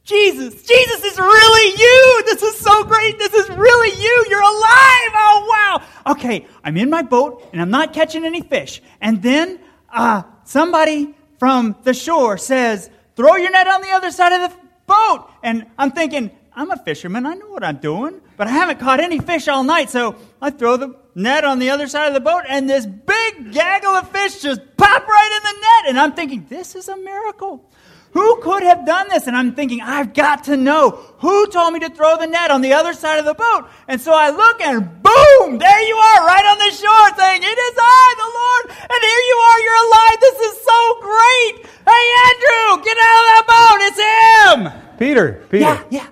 Jesus, 0.05 0.63
Jesus 0.63 1.03
is 1.03 1.19
really 1.19 1.83
you. 1.83 2.23
This 2.27 2.43
is 2.45 2.57
so 2.57 2.85
great. 2.85 3.19
This 3.19 3.35
is 3.35 3.49
really 3.49 4.01
you. 4.01 4.27
You're 4.31 4.41
alive. 4.41 5.11
Oh, 5.15 5.47
wow. 5.51 6.13
Okay, 6.13 6.47
I'm 6.63 6.77
in 6.77 6.91
my 6.91 7.03
boat 7.03 7.45
and 7.53 7.61
I'm 7.61 7.71
not 7.71 7.93
catching 7.93 8.25
any 8.25 8.43
fish. 8.43 8.81
And 9.01 9.21
then 9.21 9.59
uh, 9.93 10.23
somebody 10.45 11.13
from 11.41 11.75
the 11.83 11.93
shore 11.93 12.39
says, 12.39 12.89
Throw 13.17 13.37
your 13.37 13.51
net 13.51 13.67
on 13.69 13.81
the 13.81 13.91
other 13.91 14.11
side 14.11 14.33
of 14.33 14.51
the 14.51 14.57
boat. 14.87 15.29
And 15.43 15.67
I'm 15.79 15.93
thinking, 15.93 16.31
I'm 16.55 16.71
a 16.71 16.77
fisherman. 16.77 17.27
I 17.27 17.35
know 17.35 17.49
what 17.49 17.65
I'm 17.65 17.77
doing. 17.77 18.21
But 18.37 18.49
I 18.49 18.51
haven't 18.51 18.81
caught 18.81 19.01
any 19.01 19.19
fish 19.19 19.49
all 19.49 19.65
night. 19.65 19.91
So 19.91 20.17
I 20.43 20.51
throw 20.51 20.77
the 20.77 20.97
net 21.15 21.45
on 21.45 21.59
the 21.59 21.71
other 21.71 21.87
side 21.87 22.09
of 22.09 22.15
the 22.15 22.21
boat, 22.21 22.43
and 22.49 22.69
this 22.69 22.87
big 22.87 23.53
gaggle 23.53 23.93
of 23.93 24.11
fish 24.11 24.41
just 24.41 24.61
pop 24.77 25.07
right 25.07 25.31
in 25.37 25.43
the 25.43 25.61
net. 25.61 25.91
And 25.91 26.01
I'm 26.01 26.13
thinking, 26.13 26.47
this 26.49 26.75
is 26.75 26.89
a 26.89 26.97
miracle. 26.97 27.71
Who 28.15 28.41
could 28.41 28.63
have 28.63 28.87
done 28.87 29.09
this? 29.09 29.27
And 29.27 29.37
I'm 29.37 29.55
thinking, 29.55 29.81
I've 29.81 30.15
got 30.15 30.45
to 30.45 30.57
know 30.57 30.91
who 31.19 31.49
told 31.49 31.75
me 31.75 31.81
to 31.81 31.91
throw 31.91 32.17
the 32.17 32.27
net 32.27 32.53
on 32.53 32.61
the 32.61 32.73
other 32.73 32.95
side 32.95 33.19
of 33.19 33.25
the 33.25 33.35
boat. 33.35 33.69
And 33.89 34.01
so 34.01 34.15
I 34.15 34.31
look 34.31 34.61
and 34.61 34.87
boom, 35.03 35.59
there 35.59 35.83
you 35.83 35.97
are 35.97 36.27
right 36.27 36.47
on 36.47 36.59
the 36.59 36.71
shore 36.71 37.19
saying, 37.19 37.43
it 37.43 37.59
is 37.59 37.75
I, 37.77 38.15
the 38.17 38.31
Lord. 38.39 38.79
And 38.87 39.01
here 39.03 39.23
you 39.31 39.37
are, 39.49 39.59
you're 39.67 39.83
alive. 39.87 40.19
This 40.21 40.39
is 40.47 40.55
so 40.63 40.81
great. 41.03 41.67
Hey, 41.85 42.05
Andrew, 42.31 42.85
get 42.85 42.97
out 43.03 43.19
of 43.19 43.27
that 43.35 43.45
boat. 43.51 43.79
It's 43.83 43.99
him. 43.99 44.97
Peter, 44.97 45.45
Peter. 45.51 45.65
Yeah, 45.65 45.83
yeah. 45.91 46.07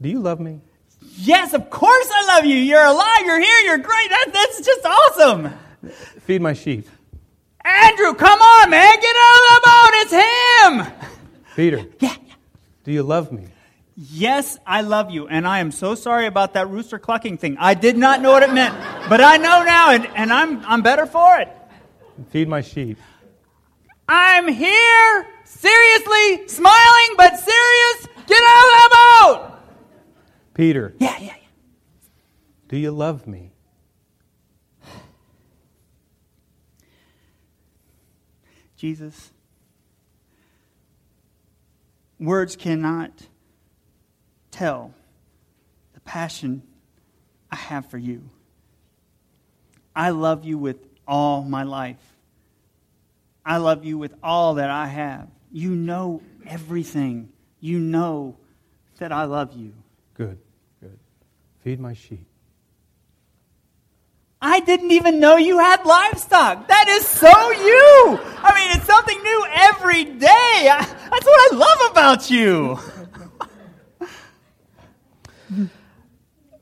Do 0.00 0.08
you 0.08 0.18
love 0.18 0.40
me? 0.40 0.60
Yes, 1.16 1.52
of 1.52 1.68
course 1.68 2.08
I 2.10 2.36
love 2.36 2.46
you. 2.46 2.56
You're 2.56 2.84
alive. 2.84 3.26
You're 3.26 3.40
here. 3.40 3.58
You're 3.66 3.78
great. 3.78 4.08
That, 4.08 4.30
that's 4.32 4.64
just 4.64 4.86
awesome. 4.86 5.52
Feed 6.20 6.40
my 6.40 6.54
sheep. 6.54 6.88
Andrew, 7.68 8.14
come 8.14 8.40
on, 8.40 8.70
man. 8.70 8.96
Get 9.00 9.16
out 9.16 9.36
of 9.38 9.54
the 9.54 9.60
boat. 9.64 9.90
It's 9.94 10.12
him. 10.12 11.04
Peter. 11.56 11.84
Yeah. 12.00 12.14
Do 12.84 12.92
you 12.92 13.02
love 13.02 13.32
me? 13.32 13.48
Yes, 13.96 14.56
I 14.66 14.80
love 14.80 15.10
you. 15.10 15.26
And 15.28 15.46
I 15.46 15.58
am 15.58 15.72
so 15.72 15.94
sorry 15.94 16.26
about 16.26 16.54
that 16.54 16.70
rooster 16.70 16.98
clucking 16.98 17.36
thing. 17.36 17.56
I 17.58 17.74
did 17.74 17.98
not 17.98 18.22
know 18.22 18.30
what 18.30 18.42
it 18.42 18.52
meant. 18.52 18.74
But 19.10 19.20
I 19.20 19.36
know 19.36 19.62
now, 19.64 19.90
and, 19.90 20.06
and 20.14 20.32
I'm, 20.32 20.64
I'm 20.64 20.82
better 20.82 21.04
for 21.04 21.38
it. 21.38 21.48
Feed 22.30 22.48
my 22.48 22.62
sheep. 22.62 22.96
I'm 24.08 24.48
here, 24.48 25.26
seriously, 25.44 26.48
smiling, 26.48 27.14
but 27.16 27.38
serious. 27.38 28.06
Get 28.26 28.42
out 28.42 28.64
of 28.64 28.72
that 28.72 28.88
boat. 29.26 29.52
Peter. 30.54 30.94
Yeah, 30.98 31.16
yeah, 31.18 31.24
yeah. 31.26 31.34
Do 32.68 32.78
you 32.78 32.90
love 32.90 33.26
me? 33.26 33.52
Jesus, 38.78 39.32
words 42.20 42.54
cannot 42.54 43.10
tell 44.52 44.94
the 45.94 46.00
passion 46.00 46.62
I 47.50 47.56
have 47.56 47.86
for 47.86 47.98
you. 47.98 48.22
I 49.96 50.10
love 50.10 50.44
you 50.44 50.58
with 50.58 50.76
all 51.08 51.42
my 51.42 51.64
life. 51.64 51.96
I 53.44 53.56
love 53.56 53.84
you 53.84 53.98
with 53.98 54.14
all 54.22 54.54
that 54.54 54.70
I 54.70 54.86
have. 54.86 55.28
You 55.50 55.70
know 55.70 56.22
everything. 56.46 57.30
You 57.58 57.80
know 57.80 58.36
that 58.98 59.10
I 59.10 59.24
love 59.24 59.54
you. 59.54 59.72
Good, 60.14 60.38
good. 60.80 60.98
Feed 61.64 61.80
my 61.80 61.94
sheep. 61.94 62.26
Didn't 64.68 64.90
even 64.92 65.18
know 65.18 65.36
you 65.36 65.58
had 65.58 65.84
livestock. 65.84 66.68
That 66.68 66.88
is 66.88 67.06
so 67.06 67.28
you. 67.28 68.18
I 68.40 68.52
mean, 68.54 68.76
it's 68.76 68.86
something 68.86 69.20
new 69.22 69.46
every 69.54 70.04
day. 70.04 70.28
I, 70.70 70.86
that's 71.10 71.26
what 71.26 71.52
I 71.52 71.56
love 71.56 71.90
about 71.90 72.30
you. 72.30 72.78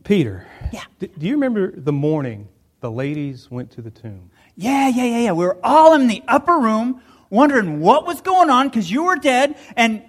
Peter. 0.04 0.46
Yeah. 0.72 0.84
d- 0.98 1.10
do 1.18 1.26
you 1.26 1.32
remember 1.32 1.72
the 1.72 1.92
morning 1.92 2.48
the 2.80 2.90
ladies 2.90 3.50
went 3.50 3.72
to 3.72 3.82
the 3.82 3.90
tomb? 3.90 4.30
Yeah, 4.54 4.88
yeah, 4.88 5.04
yeah, 5.04 5.18
yeah. 5.18 5.32
We 5.32 5.44
were 5.44 5.58
all 5.62 5.94
in 5.94 6.06
the 6.06 6.22
upper 6.28 6.56
room 6.58 7.02
wondering 7.28 7.80
what 7.80 8.06
was 8.06 8.20
going 8.20 8.48
on 8.50 8.68
because 8.68 8.90
you 8.90 9.04
were 9.04 9.16
dead. 9.16 9.56
And, 9.76 10.02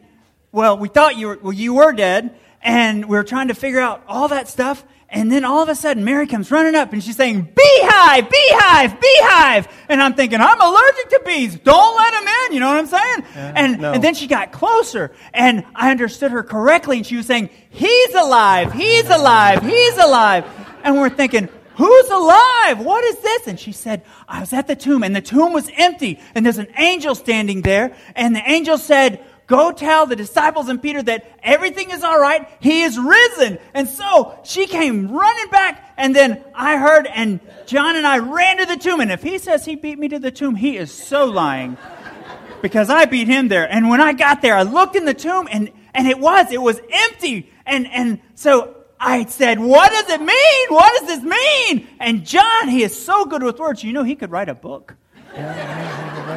well, 0.51 0.77
we 0.77 0.87
thought 0.87 1.17
you 1.17 1.27
were, 1.27 1.39
well, 1.41 1.53
you 1.53 1.73
were 1.73 1.91
dead. 1.91 2.35
And 2.61 3.05
we 3.05 3.17
were 3.17 3.23
trying 3.23 3.47
to 3.49 3.53
figure 3.55 3.79
out 3.79 4.03
all 4.07 4.27
that 4.29 4.47
stuff. 4.47 4.83
And 5.09 5.31
then 5.31 5.45
all 5.45 5.63
of 5.63 5.69
a 5.69 5.75
sudden, 5.75 6.03
Mary 6.03 6.27
comes 6.27 6.51
running 6.51 6.75
up 6.75 6.91
and 6.91 7.01
she's 7.01 7.15
saying, 7.15 7.41
Beehive, 7.55 8.29
beehive, 8.29 8.99
beehive. 8.99 9.67
And 9.87 10.01
I'm 10.01 10.15
thinking, 10.15 10.41
I'm 10.41 10.59
allergic 10.59 11.09
to 11.09 11.21
bees. 11.25 11.55
Don't 11.59 11.95
let 11.95 12.11
them 12.11 12.27
in. 12.27 12.53
You 12.53 12.59
know 12.59 12.67
what 12.67 12.77
I'm 12.77 12.87
saying? 12.87 13.23
and, 13.35 13.81
no. 13.81 13.93
and 13.93 14.03
then 14.03 14.15
she 14.15 14.27
got 14.27 14.51
closer 14.51 15.11
and 15.33 15.63
I 15.73 15.91
understood 15.91 16.31
her 16.31 16.43
correctly. 16.43 16.97
And 16.97 17.05
she 17.05 17.15
was 17.15 17.25
saying, 17.25 17.49
He's 17.69 18.15
alive, 18.15 18.73
he's 18.73 19.09
alive, 19.09 19.63
he's 19.63 19.97
alive. 19.97 20.45
And 20.83 20.97
we're 20.97 21.09
thinking, 21.09 21.47
Who's 21.75 22.09
alive? 22.09 22.79
What 22.79 23.03
is 23.05 23.19
this? 23.19 23.47
And 23.47 23.59
she 23.59 23.71
said, 23.71 24.01
I 24.27 24.41
was 24.41 24.51
at 24.51 24.67
the 24.67 24.75
tomb 24.75 25.03
and 25.03 25.15
the 25.15 25.21
tomb 25.21 25.53
was 25.53 25.69
empty 25.77 26.19
and 26.35 26.45
there's 26.45 26.57
an 26.57 26.67
angel 26.75 27.15
standing 27.15 27.61
there. 27.61 27.95
And 28.15 28.35
the 28.35 28.41
angel 28.49 28.77
said, 28.77 29.23
Go 29.47 29.71
tell 29.71 30.05
the 30.05 30.17
disciples 30.17 30.67
and 30.67 30.81
Peter 30.81 31.01
that 31.03 31.31
everything 31.41 31.89
is 31.91 32.03
all 32.03 32.19
right. 32.19 32.47
He 32.59 32.83
is 32.83 32.99
risen. 32.99 33.57
And 33.73 33.87
so 33.87 34.37
she 34.43 34.67
came 34.67 35.09
running 35.09 35.49
back 35.49 35.93
and 35.95 36.13
then 36.13 36.43
I 36.53 36.75
heard 36.75 37.07
and 37.07 37.39
John 37.65 37.95
and 37.95 38.05
I 38.05 38.17
ran 38.19 38.57
to 38.57 38.65
the 38.65 38.75
tomb. 38.75 38.99
And 38.99 39.09
if 39.09 39.23
he 39.23 39.37
says 39.37 39.63
he 39.63 39.75
beat 39.75 39.97
me 39.97 40.09
to 40.09 40.19
the 40.19 40.31
tomb, 40.31 40.55
he 40.55 40.75
is 40.75 40.91
so 40.91 41.25
lying 41.25 41.77
because 42.61 42.89
I 42.89 43.05
beat 43.05 43.29
him 43.29 43.47
there. 43.47 43.71
And 43.71 43.87
when 43.87 44.01
I 44.01 44.11
got 44.11 44.41
there, 44.41 44.53
I 44.53 44.63
looked 44.63 44.97
in 44.97 45.05
the 45.05 45.13
tomb 45.13 45.47
and, 45.49 45.71
and 45.93 46.07
it 46.07 46.19
was, 46.19 46.51
it 46.51 46.61
was 46.61 46.81
empty. 46.91 47.49
And, 47.65 47.87
and 47.87 48.19
so 48.35 48.75
I 48.99 49.25
said, 49.27 49.59
what 49.59 49.93
does 49.93 50.09
it 50.09 50.21
mean? 50.21 50.67
What 50.67 50.99
does 50.99 51.07
this 51.07 51.23
mean? 51.23 51.87
And 52.01 52.25
John, 52.25 52.67
he 52.67 52.83
is 52.83 53.01
so 53.01 53.23
good 53.23 53.43
with 53.43 53.59
words. 53.59 53.81
You 53.81 53.93
know, 53.93 54.03
he 54.03 54.15
could 54.15 54.29
write 54.29 54.49
a 54.49 54.55
book. 54.55 54.95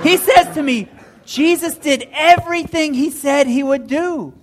He 0.04 0.16
says 0.16 0.54
to 0.54 0.62
me, 0.62 0.88
Jesus 1.30 1.76
did 1.76 2.08
everything 2.12 2.92
he 2.92 3.08
said 3.08 3.46
he 3.46 3.62
would 3.62 3.86
do. 3.86 4.34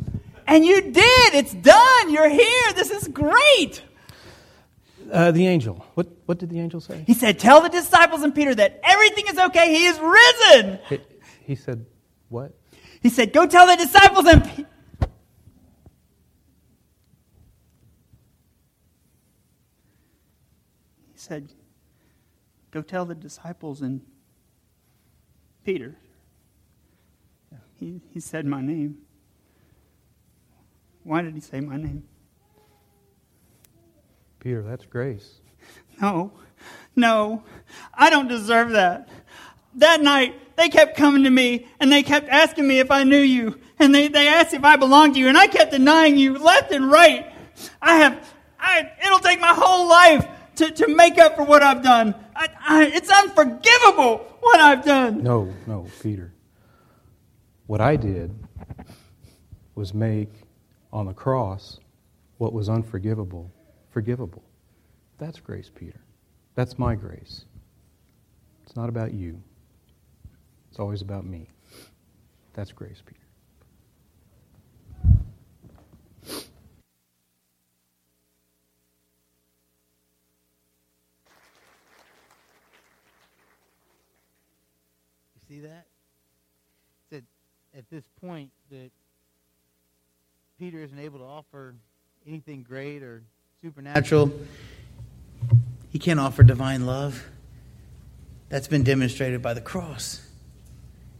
And 0.47 0.65
you 0.65 0.79
did. 0.79 1.35
It's 1.35 1.53
done. 1.53 2.09
You're 2.09 2.29
here. 2.29 2.73
This 2.75 2.91
is 2.91 3.09
great. 3.09 3.81
Uh, 5.11 5.31
the 5.31 5.47
angel. 5.47 5.85
What, 5.95 6.07
what 6.25 6.37
did 6.37 6.49
the 6.49 6.61
angel 6.61 6.79
say? 6.79 7.03
He 7.05 7.13
said, 7.13 7.39
Tell 7.39 7.59
the 7.59 7.67
disciples 7.67 8.21
and 8.21 8.33
Peter 8.33 8.55
that 8.55 8.79
everything 8.83 9.25
is 9.27 9.37
okay. 9.37 9.75
He 9.75 9.85
is 9.85 9.99
risen. 9.99 10.79
He, 10.87 10.99
he 11.41 11.55
said, 11.55 11.85
What? 12.29 12.53
He 13.01 13.09
said, 13.09 13.33
Go 13.33 13.45
tell 13.45 13.67
the 13.67 13.75
disciples 13.75 14.25
and 14.25 14.43
Pe- 14.45 14.63
He 21.11 21.17
said, 21.17 21.51
Go 22.71 22.81
tell 22.81 23.03
the 23.03 23.15
disciples 23.15 23.81
and 23.81 23.99
Peter. 25.65 25.97
He, 27.79 28.01
he 28.13 28.19
said 28.19 28.45
my 28.45 28.61
name. 28.61 28.97
Why 31.03 31.21
did 31.21 31.33
he 31.33 31.39
say 31.39 31.61
my 31.61 31.77
name? 31.77 32.03
Peter, 34.39 34.61
that's 34.61 34.85
grace. 34.85 35.39
No, 36.01 36.31
no, 36.95 37.43
I 37.93 38.09
don't 38.09 38.27
deserve 38.27 38.71
that. 38.71 39.09
That 39.75 40.01
night, 40.01 40.55
they 40.57 40.69
kept 40.69 40.97
coming 40.97 41.23
to 41.23 41.29
me 41.29 41.67
and 41.79 41.91
they 41.91 42.03
kept 42.03 42.29
asking 42.29 42.67
me 42.67 42.79
if 42.79 42.91
I 42.91 43.03
knew 43.03 43.17
you. 43.17 43.59
And 43.79 43.93
they, 43.93 44.07
they 44.07 44.27
asked 44.27 44.53
if 44.53 44.63
I 44.63 44.75
belonged 44.75 45.13
to 45.13 45.19
you, 45.19 45.27
and 45.27 45.37
I 45.37 45.45
kept 45.45 45.71
denying 45.71 46.17
you 46.17 46.37
left 46.39 46.71
and 46.71 46.89
right. 46.91 47.31
I 47.79 47.97
have, 47.97 48.33
I, 48.59 48.91
it'll 49.05 49.19
take 49.19 49.39
my 49.39 49.53
whole 49.53 49.87
life 49.87 50.27
to, 50.55 50.71
to 50.71 50.87
make 50.87 51.19
up 51.19 51.35
for 51.35 51.43
what 51.43 51.61
I've 51.61 51.83
done. 51.83 52.15
I, 52.35 52.49
I, 52.67 52.85
it's 52.85 53.11
unforgivable 53.11 54.17
what 54.39 54.59
I've 54.59 54.83
done. 54.83 55.21
No, 55.23 55.53
no, 55.67 55.85
Peter. 56.01 56.33
What 57.67 57.81
I 57.81 57.97
did 57.97 58.33
was 59.75 59.93
make 59.93 60.31
on 60.91 61.05
the 61.05 61.13
cross 61.13 61.79
what 62.37 62.53
was 62.53 62.69
unforgivable 62.69 63.51
forgivable. 63.89 64.43
That's 65.17 65.39
grace, 65.39 65.71
Peter. 65.73 65.99
That's 66.55 66.77
my 66.77 66.93
grace. 66.95 67.45
It's 68.63 68.75
not 68.75 68.89
about 68.89 69.13
you, 69.13 69.41
it's 70.69 70.79
always 70.79 71.01
about 71.01 71.25
me. 71.25 71.49
That's 72.53 72.71
grace, 72.71 73.01
Peter. 73.05 73.19
You 85.35 85.41
see 85.47 85.59
that? 85.61 85.87
At 87.77 87.87
this 87.91 88.05
point 88.19 88.49
that 88.71 88.89
Peter 90.57 90.81
isn't 90.81 90.97
able 90.97 91.19
to 91.19 91.25
offer 91.25 91.75
anything 92.25 92.65
great 92.67 93.03
or 93.03 93.21
supernatural. 93.61 94.31
He 95.91 95.99
can't 95.99 96.19
offer 96.19 96.41
divine 96.41 96.87
love. 96.87 97.23
That's 98.49 98.67
been 98.67 98.81
demonstrated 98.81 99.43
by 99.43 99.53
the 99.53 99.61
cross. 99.61 100.27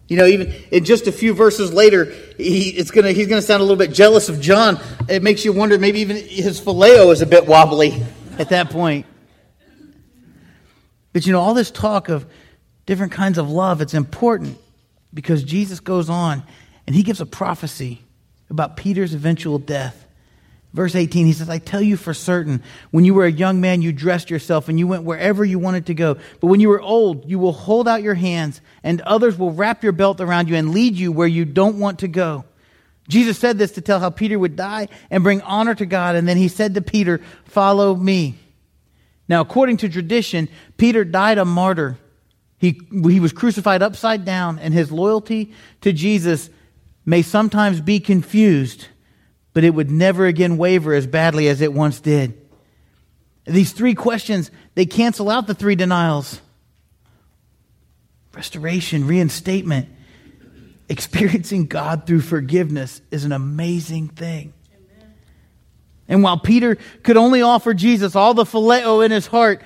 You 0.08 0.18
know, 0.18 0.26
even 0.26 0.52
in 0.72 0.84
just 0.84 1.06
a 1.06 1.12
few 1.12 1.36
verses 1.36 1.72
later, 1.72 2.06
he, 2.38 2.70
it's 2.70 2.90
gonna, 2.90 3.12
he's 3.12 3.28
going 3.28 3.40
to 3.40 3.46
sound 3.46 3.62
a 3.62 3.64
little 3.64 3.78
bit 3.78 3.94
jealous 3.94 4.28
of 4.28 4.42
John. 4.42 4.80
It 5.08 5.22
makes 5.22 5.46
you 5.46 5.54
wonder 5.54 5.78
maybe 5.78 6.00
even 6.00 6.16
his 6.16 6.60
phileo 6.60 7.12
is 7.12 7.22
a 7.22 7.28
bit 7.28 7.46
wobbly 7.46 8.04
at 8.40 8.50
that 8.50 8.72
point. 8.72 9.06
But 11.14 11.28
you 11.28 11.34
know, 11.34 11.40
all 11.40 11.54
this 11.54 11.70
talk 11.70 12.10
of 12.10 12.26
different 12.88 13.12
kinds 13.12 13.38
of 13.38 13.48
love, 13.48 13.80
it's 13.80 13.94
important 13.94 14.58
because 15.14 15.44
Jesus 15.44 15.80
goes 15.80 16.10
on 16.10 16.44
and 16.86 16.96
he 16.96 17.04
gives 17.04 17.22
a 17.22 17.26
prophecy 17.26 18.02
about 18.50 18.78
Peter's 18.78 19.14
eventual 19.14 19.60
death. 19.60 20.06
Verse 20.74 20.96
18, 20.96 21.26
he 21.26 21.34
says, 21.34 21.50
I 21.50 21.58
tell 21.60 21.82
you 21.82 21.98
for 21.98 22.14
certain, 22.14 22.62
when 22.92 23.06
you 23.06 23.14
were 23.14 23.26
a 23.26 23.32
young 23.32 23.62
man, 23.62 23.82
you 23.82 23.92
dressed 23.92 24.30
yourself 24.30 24.70
and 24.70 24.78
you 24.78 24.86
went 24.86 25.04
wherever 25.04 25.44
you 25.44 25.58
wanted 25.60 25.88
to 25.88 25.94
go. 25.94 26.18
But 26.40 26.48
when 26.48 26.60
you 26.60 26.70
were 26.70 26.82
old, 26.82 27.30
you 27.30 27.40
will 27.40 27.54
hold 27.54 27.88
out 27.88 28.04
your 28.04 28.14
hands 28.14 28.62
and 28.84 29.02
others 29.02 29.38
will 29.38 29.52
wrap 29.52 29.82
your 29.82 29.94
belt 29.94 30.22
around 30.22 30.50
you 30.50 30.56
and 30.56 30.72
lead 30.72 30.96
you 30.96 31.12
where 31.12 31.28
you 31.28 31.46
don't 31.46 31.80
want 31.80 32.00
to 32.00 32.08
go. 32.08 32.46
Jesus 33.08 33.38
said 33.38 33.58
this 33.58 33.72
to 33.72 33.82
tell 33.82 34.00
how 34.00 34.10
Peter 34.10 34.38
would 34.38 34.56
die 34.56 34.90
and 35.10 35.24
bring 35.24 35.42
honor 35.42 35.74
to 35.76 35.86
God. 35.86 36.16
And 36.16 36.28
then 36.28 36.38
he 36.38 36.50
said 36.50 36.74
to 36.76 36.82
Peter, 36.82 37.22
Follow 37.46 37.96
me. 37.96 38.38
Now, 39.30 39.42
according 39.42 39.78
to 39.78 39.90
tradition, 39.90 40.50
Peter 40.78 41.04
died 41.04 41.38
a 41.38 41.46
martyr. 41.46 41.98
He, 42.58 42.82
he 42.92 43.20
was 43.20 43.34
crucified 43.34 43.82
upside 43.82 44.26
down, 44.26 44.60
and 44.60 44.74
his 44.74 44.92
loyalty 44.92 45.54
to 45.82 45.94
Jesus 45.94 46.50
may 47.06 47.22
sometimes 47.22 47.82
be 47.82 48.00
confused, 48.00 48.88
but 49.54 49.64
it 49.64 49.74
would 49.74 49.92
never 49.92 50.26
again 50.26 50.58
waver 50.58 50.94
as 50.94 51.08
badly 51.08 51.48
as 51.48 51.62
it 51.62 51.72
once 51.72 52.00
did. 52.00 52.36
These 53.46 53.72
three 53.72 53.96
questions, 53.96 54.52
they 54.76 54.86
cancel 54.86 55.30
out 55.30 55.48
the 55.48 55.54
three 55.54 55.76
denials 55.76 56.42
restoration, 58.34 59.08
reinstatement, 59.08 59.90
experiencing 60.90 61.66
God 61.66 62.06
through 62.06 62.22
forgiveness 62.22 63.02
is 63.10 63.26
an 63.26 63.32
amazing 63.32 64.10
thing. 64.10 64.54
And 66.08 66.22
while 66.22 66.38
Peter 66.38 66.78
could 67.04 67.18
only 67.18 67.42
offer 67.42 67.74
Jesus 67.74 68.16
all 68.16 68.34
the 68.36 68.44
phileo 68.44 69.04
in 69.04 69.12
his 69.12 69.26
heart, 69.26 69.64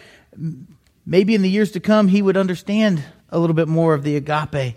maybe 1.05 1.35
in 1.35 1.41
the 1.41 1.49
years 1.49 1.71
to 1.71 1.79
come 1.79 2.07
he 2.07 2.21
would 2.21 2.37
understand 2.37 3.03
a 3.29 3.39
little 3.39 3.55
bit 3.55 3.67
more 3.67 3.93
of 3.93 4.03
the 4.03 4.15
agape. 4.15 4.75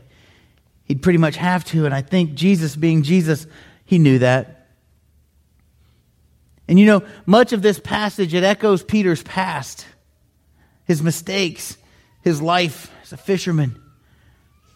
He'd 0.85 1.03
pretty 1.03 1.19
much 1.19 1.37
have 1.37 1.65
to, 1.67 1.87
and 1.87 1.95
I 1.95 2.03
think 2.03 2.35
Jesus, 2.35 2.77
being 2.77 3.03
Jesus, 3.03 3.47
he 3.85 3.99
knew 3.99 4.19
that. 4.19 4.69
And 6.69 6.79
you 6.79 6.87
know, 6.87 7.03
much 7.27 7.53
of 7.53 7.63
this 7.63 7.79
passage, 7.79 8.35
it 8.35 8.45
echoes 8.45 8.83
Peter's 8.83 9.23
past, 9.23 9.87
his 10.85 11.03
mistakes, 11.03 11.77
his 12.23 12.41
life 12.41 12.91
as 13.03 13.13
a 13.13 13.17
fisherman. 13.17 13.81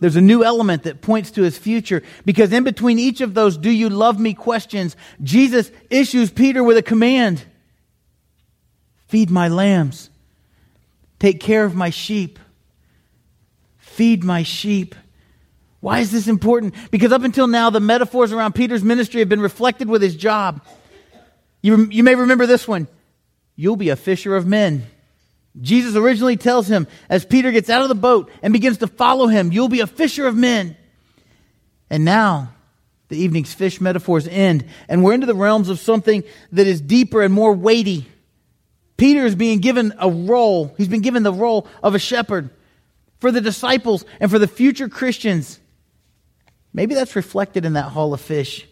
There's 0.00 0.16
a 0.16 0.20
new 0.20 0.44
element 0.44 0.84
that 0.84 1.00
points 1.00 1.32
to 1.32 1.42
his 1.42 1.58
future 1.58 2.02
because 2.24 2.52
in 2.52 2.62
between 2.62 2.98
each 2.98 3.20
of 3.20 3.34
those 3.34 3.56
do 3.56 3.70
you 3.70 3.90
love 3.90 4.20
me 4.20 4.32
questions, 4.32 4.96
Jesus 5.22 5.70
issues 5.90 6.30
Peter 6.30 6.62
with 6.62 6.76
a 6.76 6.82
command. 6.82 7.44
Feed 9.08 9.30
my 9.30 9.48
lambs. 9.48 10.11
Take 11.18 11.40
care 11.40 11.64
of 11.64 11.74
my 11.74 11.90
sheep. 11.90 12.38
Feed 13.76 14.22
my 14.22 14.42
sheep. 14.42 14.94
Why 15.81 16.00
is 16.00 16.11
this 16.11 16.28
important? 16.28 16.74
Because 16.90 17.12
up 17.12 17.22
until 17.22 17.46
now, 17.46 17.70
the 17.70 17.81
metaphors 17.81 18.33
around 18.33 18.54
Peter's 18.54 18.83
ministry 18.83 19.20
have 19.20 19.28
been 19.28 19.40
reflected 19.40 19.88
with 19.88 20.02
his 20.02 20.16
job. 20.16 20.64
You, 21.62 21.88
you 21.90 22.02
may 22.02 22.14
remember 22.14 22.46
this 22.46 22.66
one. 22.66 22.88
You'll 23.57 23.76
be 23.76 23.88
a 23.90 23.96
fisher 23.96 24.37
of 24.37 24.46
men. 24.46 24.87
Jesus 25.61 25.96
originally 25.96 26.37
tells 26.37 26.68
him 26.68 26.87
as 27.09 27.24
Peter 27.24 27.50
gets 27.50 27.68
out 27.68 27.83
of 27.83 27.88
the 27.88 27.94
boat 27.94 28.31
and 28.42 28.52
begins 28.52 28.78
to 28.78 28.87
follow 28.87 29.26
him, 29.26 29.50
You'll 29.52 29.68
be 29.68 29.81
a 29.81 29.87
fisher 29.87 30.26
of 30.26 30.37
men. 30.37 30.76
And 31.90 32.04
now, 32.04 32.52
the 33.09 33.16
evening's 33.16 33.54
fish 33.54 33.81
metaphors 33.81 34.28
end, 34.28 34.66
and 34.88 35.02
we're 35.02 35.14
into 35.14 35.26
the 35.26 35.35
realms 35.35 35.70
of 35.70 35.78
something 35.78 36.22
that 36.52 36.66
is 36.66 36.81
deeper 36.81 37.22
and 37.22 37.33
more 37.33 37.52
weighty. 37.52 38.07
Peter 38.98 39.24
is 39.24 39.34
being 39.34 39.61
given 39.61 39.94
a 39.98 40.11
role. 40.11 40.74
He's 40.76 40.88
been 40.88 41.00
given 41.00 41.22
the 41.22 41.32
role 41.32 41.66
of 41.82 41.94
a 41.94 41.98
shepherd 41.98 42.50
for 43.20 43.32
the 43.32 43.40
disciples 43.40 44.04
and 44.20 44.30
for 44.30 44.38
the 44.38 44.48
future 44.48 44.88
Christians. 44.88 45.58
Maybe 46.74 46.94
that's 46.94 47.16
reflected 47.16 47.64
in 47.64 47.74
that 47.74 47.87
haul 47.87 48.12
of 48.12 48.20
fish. 48.20 48.66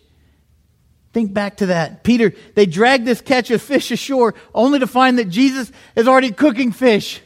Think 1.13 1.33
back 1.33 1.59
to 1.59 1.67
that. 1.67 2.05
Peter, 2.05 2.35
they 2.55 2.67
drag 2.67 3.05
this 3.05 3.21
catch 3.21 3.51
of 3.51 3.63
fish 3.63 3.91
ashore 3.91 4.35
only 4.53 4.81
to 4.81 4.87
find 4.87 5.19
that 5.19 5.31
Jesus 5.31 5.73
is 5.95 6.07
already 6.07 6.33
cooking 6.33 6.73
fish. 6.73 7.23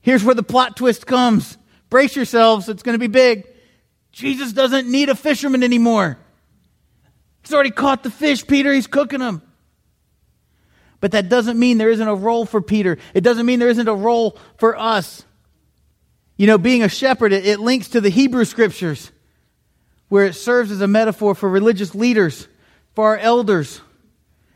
Here's 0.00 0.24
where 0.24 0.34
the 0.34 0.42
plot 0.42 0.76
twist 0.76 1.06
comes. 1.06 1.58
Brace 1.90 2.16
yourselves, 2.16 2.68
it's 2.68 2.82
going 2.82 2.94
to 2.94 2.98
be 2.98 3.06
big. 3.06 3.46
Jesus 4.10 4.52
doesn't 4.52 4.90
need 4.90 5.10
a 5.10 5.14
fisherman 5.14 5.62
anymore. 5.62 6.18
He's 7.42 7.52
already 7.52 7.70
caught 7.70 8.02
the 8.02 8.10
fish, 8.10 8.46
Peter. 8.46 8.72
He's 8.72 8.86
cooking 8.86 9.20
them. 9.20 9.42
But 11.06 11.12
that 11.12 11.28
doesn't 11.28 11.56
mean 11.56 11.78
there 11.78 11.90
isn't 11.90 12.08
a 12.08 12.16
role 12.16 12.44
for 12.44 12.60
Peter. 12.60 12.98
It 13.14 13.20
doesn't 13.20 13.46
mean 13.46 13.60
there 13.60 13.68
isn't 13.68 13.86
a 13.86 13.94
role 13.94 14.36
for 14.56 14.76
us. 14.76 15.24
You 16.36 16.48
know, 16.48 16.58
being 16.58 16.82
a 16.82 16.88
shepherd, 16.88 17.32
it, 17.32 17.46
it 17.46 17.60
links 17.60 17.90
to 17.90 18.00
the 18.00 18.08
Hebrew 18.08 18.44
scriptures 18.44 19.12
where 20.08 20.24
it 20.24 20.32
serves 20.32 20.72
as 20.72 20.80
a 20.80 20.88
metaphor 20.88 21.36
for 21.36 21.48
religious 21.48 21.94
leaders, 21.94 22.48
for 22.96 23.04
our 23.04 23.18
elders. 23.18 23.80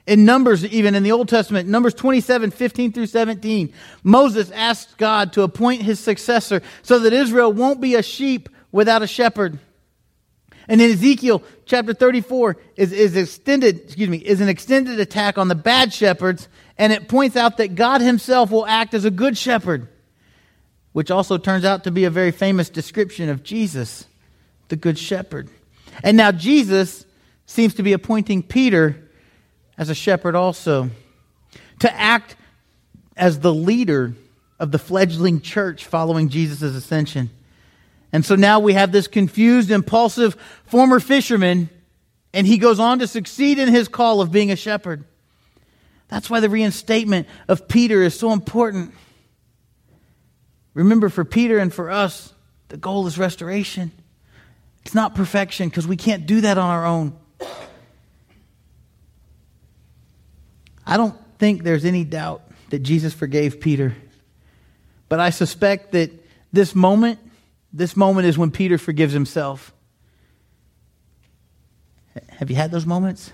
In 0.08 0.24
Numbers, 0.24 0.64
even 0.64 0.96
in 0.96 1.04
the 1.04 1.12
Old 1.12 1.28
Testament, 1.28 1.68
Numbers 1.68 1.94
27, 1.94 2.50
15 2.50 2.92
through 2.94 3.06
17, 3.06 3.72
Moses 4.02 4.50
asked 4.50 4.98
God 4.98 5.32
to 5.34 5.42
appoint 5.42 5.82
his 5.82 6.00
successor 6.00 6.62
so 6.82 6.98
that 6.98 7.12
Israel 7.12 7.52
won't 7.52 7.80
be 7.80 7.94
a 7.94 8.02
sheep 8.02 8.48
without 8.72 9.02
a 9.02 9.06
shepherd. 9.06 9.60
And 10.70 10.80
in 10.80 10.92
Ezekiel 10.92 11.42
chapter 11.66 11.92
34 11.92 12.56
is, 12.76 12.92
is 12.92 13.16
extended, 13.16 13.80
excuse 13.86 14.08
me, 14.08 14.18
is 14.18 14.40
an 14.40 14.48
extended 14.48 15.00
attack 15.00 15.36
on 15.36 15.48
the 15.48 15.56
bad 15.56 15.92
shepherds, 15.92 16.48
and 16.78 16.92
it 16.92 17.08
points 17.08 17.34
out 17.34 17.56
that 17.56 17.74
God 17.74 18.00
himself 18.00 18.52
will 18.52 18.64
act 18.64 18.94
as 18.94 19.04
a 19.04 19.10
good 19.10 19.36
shepherd, 19.36 19.88
which 20.92 21.10
also 21.10 21.38
turns 21.38 21.64
out 21.64 21.82
to 21.84 21.90
be 21.90 22.04
a 22.04 22.10
very 22.10 22.30
famous 22.30 22.70
description 22.70 23.28
of 23.28 23.42
Jesus 23.42 24.06
the 24.68 24.76
Good 24.76 24.96
Shepherd. 24.96 25.48
And 26.04 26.16
now 26.16 26.30
Jesus 26.30 27.04
seems 27.46 27.74
to 27.74 27.82
be 27.82 27.92
appointing 27.92 28.44
Peter 28.44 29.10
as 29.76 29.90
a 29.90 29.94
shepherd 29.94 30.36
also 30.36 30.90
to 31.80 31.92
act 31.92 32.36
as 33.16 33.40
the 33.40 33.52
leader 33.52 34.14
of 34.60 34.70
the 34.70 34.78
fledgling 34.78 35.40
church 35.40 35.84
following 35.84 36.28
Jesus' 36.28 36.62
ascension. 36.76 37.30
And 38.12 38.24
so 38.24 38.34
now 38.34 38.60
we 38.60 38.72
have 38.72 38.92
this 38.92 39.06
confused, 39.06 39.70
impulsive 39.70 40.36
former 40.64 41.00
fisherman, 41.00 41.70
and 42.32 42.46
he 42.46 42.58
goes 42.58 42.80
on 42.80 42.98
to 42.98 43.06
succeed 43.06 43.58
in 43.58 43.68
his 43.68 43.88
call 43.88 44.20
of 44.20 44.32
being 44.32 44.50
a 44.50 44.56
shepherd. 44.56 45.04
That's 46.08 46.28
why 46.28 46.40
the 46.40 46.48
reinstatement 46.48 47.28
of 47.46 47.68
Peter 47.68 48.02
is 48.02 48.18
so 48.18 48.32
important. 48.32 48.92
Remember, 50.74 51.08
for 51.08 51.24
Peter 51.24 51.58
and 51.58 51.72
for 51.72 51.90
us, 51.90 52.32
the 52.68 52.76
goal 52.76 53.06
is 53.06 53.18
restoration. 53.18 53.92
It's 54.84 54.94
not 54.94 55.14
perfection 55.14 55.68
because 55.68 55.86
we 55.86 55.96
can't 55.96 56.26
do 56.26 56.40
that 56.40 56.58
on 56.58 56.70
our 56.70 56.86
own. 56.86 57.16
I 60.86 60.96
don't 60.96 61.16
think 61.38 61.62
there's 61.62 61.84
any 61.84 62.04
doubt 62.04 62.42
that 62.70 62.80
Jesus 62.80 63.14
forgave 63.14 63.60
Peter. 63.60 63.94
But 65.08 65.20
I 65.20 65.30
suspect 65.30 65.92
that 65.92 66.10
this 66.52 66.74
moment, 66.74 67.20
this 67.72 67.96
moment 67.96 68.26
is 68.26 68.36
when 68.36 68.50
Peter 68.50 68.78
forgives 68.78 69.12
himself. 69.12 69.72
Have 72.28 72.50
you 72.50 72.56
had 72.56 72.70
those 72.70 72.86
moments? 72.86 73.32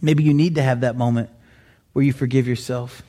Maybe 0.00 0.24
you 0.24 0.34
need 0.34 0.56
to 0.56 0.62
have 0.62 0.80
that 0.80 0.96
moment 0.96 1.30
where 1.92 2.04
you 2.04 2.12
forgive 2.12 2.46
yourself. 2.46 3.02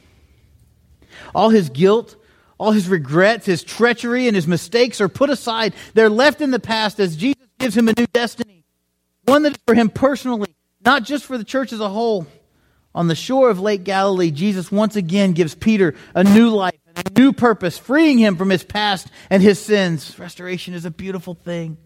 All 1.36 1.50
his 1.50 1.70
guilt, 1.70 2.16
all 2.58 2.72
his 2.72 2.88
regrets, 2.88 3.46
his 3.46 3.64
treachery, 3.64 4.28
and 4.28 4.36
his 4.36 4.48
mistakes 4.48 5.02
are 5.02 5.10
put 5.10 5.30
aside. 5.30 5.74
They're 5.94 6.10
left 6.10 6.42
in 6.42 6.52
the 6.52 6.60
past 6.60 7.00
as 7.00 7.16
Jesus 7.16 7.44
gives 7.60 7.76
him 7.76 7.88
a 7.88 7.94
new 7.98 8.08
destiny, 8.14 8.64
one 9.26 9.44
that 9.44 9.54
is 9.54 9.60
for 9.66 9.76
him 9.76 9.90
personally, 9.90 10.56
not 10.86 11.04
just 11.04 11.26
for 11.26 11.38
the 11.38 11.44
church 11.44 11.74
as 11.74 11.80
a 11.80 11.90
whole. 11.90 12.28
On 12.96 13.08
the 13.08 13.16
shore 13.16 13.50
of 13.50 13.60
Lake 13.60 13.84
Galilee, 13.84 14.32
Jesus 14.32 14.72
once 14.72 14.96
again 14.96 15.34
gives 15.34 15.56
Peter 15.56 15.96
a 16.14 16.24
new 16.24 16.50
life 16.50 16.78
and 16.96 17.08
a 17.08 17.20
new 17.20 17.34
purpose, 17.34 17.78
freeing 17.78 18.18
him 18.18 18.36
from 18.36 18.50
his 18.50 18.64
past 18.64 19.08
and 19.30 19.42
his 19.42 19.60
sins. 19.60 20.18
Restoration 20.20 20.74
is 20.74 20.86
a 20.86 20.92
beautiful 20.92 21.34
thing. 21.34 21.78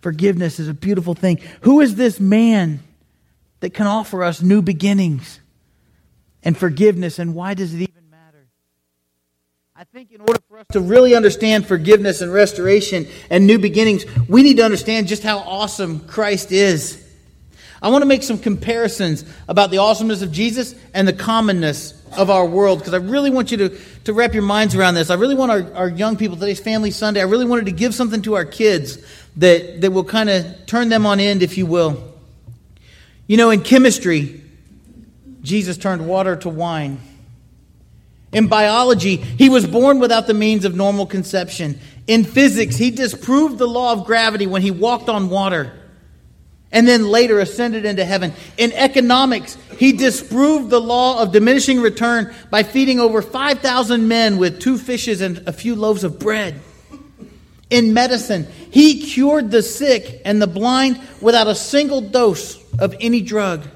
Forgiveness 0.00 0.60
is 0.60 0.68
a 0.68 0.74
beautiful 0.74 1.14
thing. 1.14 1.40
Who 1.62 1.80
is 1.80 1.96
this 1.96 2.20
man 2.20 2.80
that 3.60 3.74
can 3.74 3.86
offer 3.86 4.22
us 4.22 4.40
new 4.40 4.62
beginnings 4.62 5.40
and 6.44 6.56
forgiveness, 6.56 7.18
and 7.18 7.34
why 7.34 7.54
does 7.54 7.74
it 7.74 7.78
even 7.78 8.08
matter? 8.08 8.46
I 9.74 9.82
think 9.84 10.12
in 10.12 10.20
order 10.20 10.38
for 10.48 10.58
us 10.58 10.66
to 10.72 10.80
really 10.80 11.16
understand 11.16 11.66
forgiveness 11.66 12.20
and 12.20 12.32
restoration 12.32 13.08
and 13.30 13.48
new 13.48 13.58
beginnings, 13.58 14.04
we 14.28 14.44
need 14.44 14.58
to 14.58 14.64
understand 14.64 15.08
just 15.08 15.24
how 15.24 15.38
awesome 15.38 16.06
Christ 16.06 16.52
is. 16.52 17.02
I 17.82 17.90
want 17.90 18.02
to 18.02 18.06
make 18.06 18.22
some 18.22 18.38
comparisons 18.38 19.24
about 19.48 19.70
the 19.70 19.78
awesomeness 19.78 20.22
of 20.22 20.32
Jesus 20.32 20.74
and 20.94 21.06
the 21.06 21.12
commonness 21.12 21.92
of 22.16 22.30
our 22.30 22.46
world 22.46 22.78
because 22.78 22.94
I 22.94 22.98
really 22.98 23.30
want 23.30 23.50
you 23.50 23.56
to, 23.58 23.78
to 24.04 24.12
wrap 24.12 24.32
your 24.32 24.42
minds 24.42 24.74
around 24.74 24.94
this. 24.94 25.10
I 25.10 25.14
really 25.14 25.34
want 25.34 25.50
our, 25.50 25.74
our 25.74 25.88
young 25.88 26.16
people, 26.16 26.36
today's 26.36 26.60
Family 26.60 26.90
Sunday, 26.90 27.20
I 27.20 27.24
really 27.24 27.44
wanted 27.44 27.66
to 27.66 27.72
give 27.72 27.94
something 27.94 28.22
to 28.22 28.34
our 28.34 28.44
kids 28.44 28.98
that, 29.36 29.82
that 29.82 29.90
will 29.90 30.04
kind 30.04 30.30
of 30.30 30.66
turn 30.66 30.88
them 30.88 31.04
on 31.04 31.20
end, 31.20 31.42
if 31.42 31.58
you 31.58 31.66
will. 31.66 32.14
You 33.26 33.36
know, 33.36 33.50
in 33.50 33.62
chemistry, 33.62 34.40
Jesus 35.42 35.76
turned 35.76 36.06
water 36.06 36.36
to 36.36 36.48
wine. 36.48 37.00
In 38.32 38.48
biology, 38.48 39.16
he 39.16 39.48
was 39.48 39.66
born 39.66 39.98
without 39.98 40.26
the 40.26 40.34
means 40.34 40.64
of 40.64 40.74
normal 40.74 41.06
conception. 41.06 41.78
In 42.06 42.24
physics, 42.24 42.76
he 42.76 42.90
disproved 42.90 43.58
the 43.58 43.68
law 43.68 43.92
of 43.92 44.04
gravity 44.04 44.46
when 44.46 44.62
he 44.62 44.70
walked 44.70 45.08
on 45.08 45.28
water 45.28 45.72
and 46.72 46.86
then 46.86 47.08
later 47.08 47.38
ascended 47.38 47.84
into 47.84 48.04
heaven. 48.04 48.32
In 48.56 48.72
economics, 48.72 49.56
he 49.78 49.92
disproved 49.92 50.70
the 50.70 50.80
law 50.80 51.22
of 51.22 51.32
diminishing 51.32 51.80
return 51.80 52.34
by 52.50 52.62
feeding 52.62 53.00
over 53.00 53.22
5,000 53.22 54.08
men 54.08 54.36
with 54.36 54.60
two 54.60 54.76
fishes 54.78 55.20
and 55.20 55.38
a 55.46 55.52
few 55.52 55.74
loaves 55.74 56.04
of 56.04 56.18
bread. 56.18 56.60
In 57.70 57.94
medicine, 57.94 58.46
he 58.70 59.00
cured 59.00 59.50
the 59.50 59.62
sick 59.62 60.22
and 60.24 60.40
the 60.40 60.46
blind 60.46 61.00
without 61.20 61.48
a 61.48 61.54
single 61.54 62.00
dose 62.00 62.62
of 62.78 62.94
any 63.00 63.20
drug. 63.20 63.66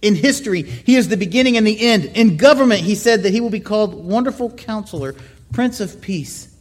In 0.00 0.14
history, 0.14 0.62
he 0.62 0.96
is 0.96 1.08
the 1.08 1.16
beginning 1.16 1.56
and 1.56 1.66
the 1.66 1.80
end. 1.80 2.04
In 2.14 2.36
government, 2.36 2.82
he 2.82 2.94
said 2.94 3.22
that 3.22 3.30
he 3.30 3.40
will 3.40 3.50
be 3.50 3.60
called 3.60 3.94
Wonderful 3.94 4.50
Counselor, 4.50 5.14
Prince 5.52 5.80
of 5.80 6.00
Peace. 6.00 6.54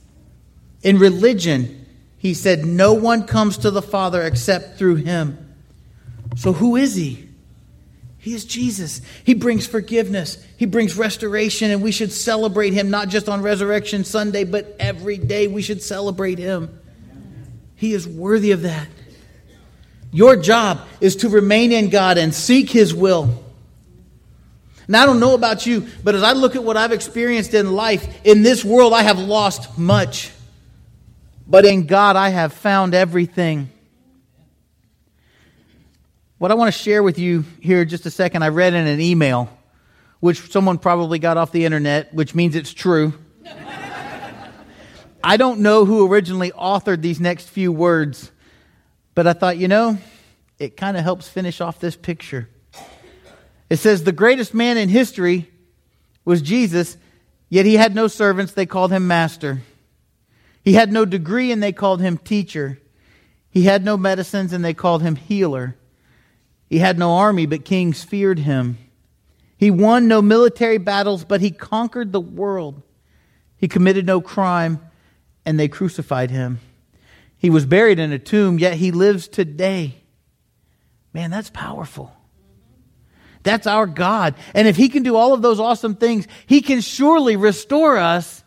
In 0.81 0.97
religion, 0.97 1.82
he 2.23 2.33
said, 2.33 2.65
No 2.65 2.93
one 2.93 3.27
comes 3.27 3.57
to 3.59 3.69
the 3.69 3.81
Father 3.81 4.21
except 4.21 4.77
through 4.77 4.95
him. 4.95 5.53
So, 6.37 6.53
who 6.53 6.77
is 6.77 6.95
he? 6.95 7.27
He 8.17 8.33
is 8.33 8.45
Jesus. 8.45 9.01
He 9.25 9.33
brings 9.33 9.67
forgiveness. 9.67 10.41
He 10.55 10.65
brings 10.65 10.95
restoration, 10.95 11.69
and 11.69 11.83
we 11.83 11.91
should 11.91 12.13
celebrate 12.13 12.71
him 12.71 12.89
not 12.89 13.09
just 13.09 13.27
on 13.27 13.41
Resurrection 13.41 14.05
Sunday, 14.05 14.45
but 14.45 14.77
every 14.79 15.17
day 15.17 15.47
we 15.47 15.61
should 15.61 15.83
celebrate 15.83 16.39
him. 16.39 16.79
He 17.75 17.93
is 17.93 18.07
worthy 18.07 18.51
of 18.51 18.61
that. 18.61 18.87
Your 20.13 20.37
job 20.37 20.79
is 21.01 21.17
to 21.17 21.29
remain 21.29 21.73
in 21.73 21.89
God 21.89 22.17
and 22.17 22.33
seek 22.33 22.69
His 22.69 22.95
will. 22.95 23.43
And 24.87 24.95
I 24.95 25.05
don't 25.05 25.19
know 25.19 25.33
about 25.33 25.65
you, 25.65 25.87
but 26.05 26.15
as 26.15 26.23
I 26.23 26.31
look 26.31 26.55
at 26.55 26.63
what 26.63 26.77
I've 26.77 26.93
experienced 26.93 27.53
in 27.53 27.73
life, 27.73 28.21
in 28.23 28.43
this 28.43 28.63
world, 28.63 28.93
I 28.93 29.01
have 29.01 29.19
lost 29.19 29.77
much. 29.77 30.31
But 31.45 31.65
in 31.65 31.85
God, 31.85 32.15
I 32.15 32.29
have 32.29 32.53
found 32.53 32.93
everything. 32.93 33.69
What 36.37 36.51
I 36.51 36.55
want 36.55 36.73
to 36.73 36.79
share 36.79 37.03
with 37.03 37.19
you 37.19 37.45
here 37.59 37.85
just 37.85 38.05
a 38.05 38.11
second, 38.11 38.43
I 38.43 38.49
read 38.49 38.73
in 38.73 38.87
an 38.87 39.01
email, 39.01 39.49
which 40.19 40.51
someone 40.51 40.77
probably 40.77 41.19
got 41.19 41.37
off 41.37 41.51
the 41.51 41.65
internet, 41.65 42.13
which 42.13 42.33
means 42.33 42.55
it's 42.55 42.73
true. 42.73 43.13
I 45.23 45.37
don't 45.37 45.59
know 45.59 45.85
who 45.85 46.11
originally 46.11 46.51
authored 46.51 47.01
these 47.01 47.19
next 47.19 47.49
few 47.49 47.71
words, 47.71 48.31
but 49.15 49.27
I 49.27 49.33
thought, 49.33 49.57
you 49.57 49.67
know, 49.67 49.97
it 50.59 50.77
kind 50.77 50.97
of 50.97 51.03
helps 51.03 51.27
finish 51.27 51.61
off 51.61 51.79
this 51.79 51.95
picture. 51.95 52.49
It 53.69 53.77
says, 53.77 54.03
The 54.03 54.11
greatest 54.11 54.53
man 54.53 54.77
in 54.77 54.89
history 54.89 55.49
was 56.25 56.41
Jesus, 56.41 56.97
yet 57.49 57.65
he 57.65 57.75
had 57.75 57.95
no 57.95 58.07
servants, 58.07 58.53
they 58.53 58.65
called 58.65 58.91
him 58.91 59.07
master. 59.07 59.61
He 60.63 60.73
had 60.73 60.91
no 60.91 61.05
degree, 61.05 61.51
and 61.51 61.61
they 61.61 61.71
called 61.71 62.01
him 62.01 62.17
teacher. 62.17 62.79
He 63.49 63.63
had 63.63 63.83
no 63.83 63.97
medicines, 63.97 64.53
and 64.53 64.63
they 64.63 64.73
called 64.73 65.01
him 65.01 65.15
healer. 65.15 65.75
He 66.69 66.79
had 66.79 66.97
no 66.97 67.15
army, 67.15 67.45
but 67.45 67.65
kings 67.65 68.03
feared 68.03 68.39
him. 68.39 68.77
He 69.57 69.69
won 69.69 70.07
no 70.07 70.21
military 70.21 70.77
battles, 70.77 71.23
but 71.23 71.41
he 71.41 71.51
conquered 71.51 72.11
the 72.11 72.21
world. 72.21 72.81
He 73.57 73.67
committed 73.67 74.05
no 74.05 74.21
crime, 74.21 74.79
and 75.45 75.59
they 75.59 75.67
crucified 75.67 76.31
him. 76.31 76.59
He 77.37 77.49
was 77.49 77.65
buried 77.65 77.99
in 77.99 78.11
a 78.11 78.19
tomb, 78.19 78.57
yet 78.57 78.75
he 78.75 78.91
lives 78.91 79.27
today. 79.27 79.95
Man, 81.13 81.29
that's 81.29 81.49
powerful. 81.49 82.13
That's 83.43 83.67
our 83.67 83.85
God. 83.85 84.35
And 84.53 84.67
if 84.67 84.77
he 84.77 84.89
can 84.89 85.03
do 85.03 85.15
all 85.15 85.33
of 85.33 85.41
those 85.41 85.59
awesome 85.59 85.95
things, 85.95 86.27
he 86.45 86.61
can 86.61 86.81
surely 86.81 87.35
restore 87.35 87.97
us, 87.97 88.42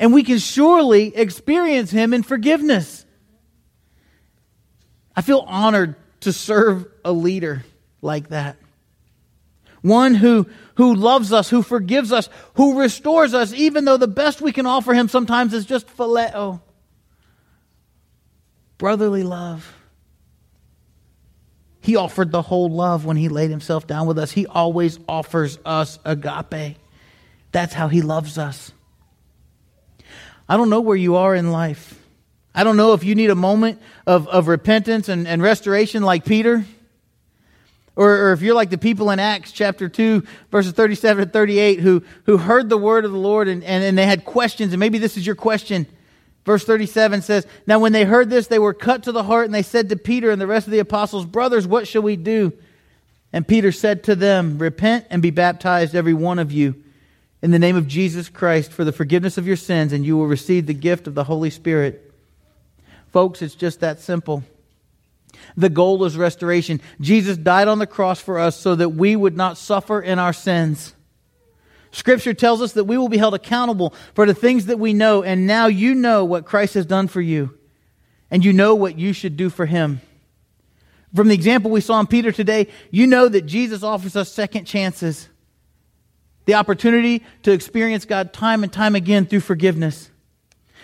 and 0.00 0.14
we 0.14 0.24
can 0.24 0.38
surely 0.38 1.14
experience 1.14 1.90
him 1.90 2.14
in 2.14 2.22
forgiveness. 2.22 3.04
I 5.14 5.20
feel 5.20 5.44
honored 5.46 5.94
to 6.20 6.32
serve 6.32 6.86
a 7.04 7.12
leader 7.12 7.62
like 8.00 8.30
that. 8.30 8.56
One 9.82 10.14
who, 10.14 10.46
who 10.76 10.94
loves 10.94 11.32
us, 11.32 11.50
who 11.50 11.62
forgives 11.62 12.12
us, 12.12 12.30
who 12.54 12.80
restores 12.80 13.34
us, 13.34 13.52
even 13.52 13.84
though 13.84 13.98
the 13.98 14.08
best 14.08 14.40
we 14.40 14.52
can 14.52 14.64
offer 14.64 14.94
him 14.94 15.08
sometimes 15.08 15.52
is 15.52 15.66
just 15.66 15.86
phileo. 15.86 16.62
Brotherly 18.78 19.22
love. 19.22 19.74
He 21.82 21.96
offered 21.96 22.30
the 22.30 22.42
whole 22.42 22.70
love 22.70 23.04
when 23.04 23.18
he 23.18 23.28
laid 23.28 23.50
himself 23.50 23.86
down 23.86 24.06
with 24.06 24.18
us. 24.18 24.30
He 24.30 24.46
always 24.46 24.98
offers 25.06 25.58
us 25.64 25.98
agape. 26.06 26.76
That's 27.52 27.74
how 27.74 27.88
he 27.88 28.00
loves 28.00 28.38
us. 28.38 28.72
I 30.50 30.56
don't 30.56 30.68
know 30.68 30.80
where 30.80 30.96
you 30.96 31.14
are 31.14 31.32
in 31.32 31.52
life. 31.52 31.96
I 32.52 32.64
don't 32.64 32.76
know 32.76 32.92
if 32.94 33.04
you 33.04 33.14
need 33.14 33.30
a 33.30 33.36
moment 33.36 33.80
of, 34.04 34.26
of 34.26 34.48
repentance 34.48 35.08
and, 35.08 35.28
and 35.28 35.40
restoration 35.40 36.02
like 36.02 36.24
Peter. 36.24 36.64
Or, 37.94 38.10
or, 38.10 38.32
if 38.32 38.42
you're 38.42 38.56
like 38.56 38.70
the 38.70 38.76
people 38.76 39.12
in 39.12 39.20
Acts 39.20 39.52
chapter 39.52 39.88
2, 39.88 40.24
verses 40.50 40.72
37 40.72 41.26
to 41.26 41.30
38, 41.30 41.78
who, 41.78 42.02
who 42.24 42.36
heard 42.36 42.68
the 42.68 42.76
word 42.76 43.04
of 43.04 43.12
the 43.12 43.18
Lord 43.18 43.46
and, 43.46 43.62
and, 43.62 43.84
and 43.84 43.96
they 43.96 44.06
had 44.06 44.24
questions, 44.24 44.72
and 44.72 44.80
maybe 44.80 44.98
this 44.98 45.16
is 45.16 45.24
your 45.24 45.36
question. 45.36 45.86
Verse 46.44 46.64
37 46.64 47.22
says, 47.22 47.46
Now 47.68 47.78
when 47.78 47.92
they 47.92 48.02
heard 48.04 48.28
this, 48.28 48.48
they 48.48 48.58
were 48.58 48.74
cut 48.74 49.04
to 49.04 49.12
the 49.12 49.22
heart, 49.22 49.44
and 49.44 49.54
they 49.54 49.62
said 49.62 49.88
to 49.90 49.96
Peter 49.96 50.32
and 50.32 50.40
the 50.40 50.48
rest 50.48 50.66
of 50.66 50.72
the 50.72 50.80
apostles, 50.80 51.26
Brothers, 51.26 51.64
what 51.64 51.86
shall 51.86 52.02
we 52.02 52.16
do? 52.16 52.52
And 53.32 53.46
Peter 53.46 53.70
said 53.70 54.02
to 54.04 54.16
them, 54.16 54.58
Repent 54.58 55.06
and 55.10 55.22
be 55.22 55.30
baptized, 55.30 55.94
every 55.94 56.14
one 56.14 56.40
of 56.40 56.50
you, 56.50 56.74
in 57.42 57.50
the 57.50 57.58
name 57.58 57.76
of 57.76 57.88
Jesus 57.88 58.28
Christ, 58.28 58.72
for 58.72 58.84
the 58.84 58.92
forgiveness 58.92 59.38
of 59.38 59.46
your 59.46 59.56
sins, 59.56 59.92
and 59.92 60.04
you 60.04 60.16
will 60.16 60.26
receive 60.26 60.66
the 60.66 60.74
gift 60.74 61.06
of 61.06 61.14
the 61.14 61.24
Holy 61.24 61.50
Spirit. 61.50 62.12
Folks, 63.12 63.42
it's 63.42 63.54
just 63.54 63.80
that 63.80 64.00
simple. 64.00 64.44
The 65.56 65.68
goal 65.68 66.04
is 66.04 66.16
restoration. 66.16 66.80
Jesus 67.00 67.36
died 67.36 67.68
on 67.68 67.78
the 67.78 67.86
cross 67.86 68.20
for 68.20 68.38
us 68.38 68.56
so 68.56 68.74
that 68.74 68.90
we 68.90 69.16
would 69.16 69.36
not 69.36 69.58
suffer 69.58 70.00
in 70.00 70.18
our 70.18 70.32
sins. 70.32 70.94
Scripture 71.92 72.34
tells 72.34 72.62
us 72.62 72.72
that 72.72 72.84
we 72.84 72.96
will 72.96 73.08
be 73.08 73.18
held 73.18 73.34
accountable 73.34 73.94
for 74.14 74.26
the 74.26 74.34
things 74.34 74.66
that 74.66 74.78
we 74.78 74.92
know, 74.92 75.22
and 75.22 75.46
now 75.46 75.66
you 75.66 75.94
know 75.94 76.24
what 76.24 76.44
Christ 76.44 76.74
has 76.74 76.86
done 76.86 77.08
for 77.08 77.20
you, 77.20 77.58
and 78.30 78.44
you 78.44 78.52
know 78.52 78.74
what 78.74 78.98
you 78.98 79.12
should 79.12 79.36
do 79.36 79.50
for 79.50 79.66
him. 79.66 80.00
From 81.14 81.26
the 81.26 81.34
example 81.34 81.72
we 81.72 81.80
saw 81.80 81.98
in 81.98 82.06
Peter 82.06 82.30
today, 82.30 82.68
you 82.92 83.08
know 83.08 83.28
that 83.28 83.46
Jesus 83.46 83.82
offers 83.82 84.14
us 84.14 84.30
second 84.30 84.66
chances, 84.66 85.28
the 86.50 86.56
opportunity 86.56 87.22
to 87.44 87.52
experience 87.52 88.04
God 88.04 88.32
time 88.32 88.64
and 88.64 88.72
time 88.72 88.96
again 88.96 89.24
through 89.24 89.38
forgiveness. 89.38 90.10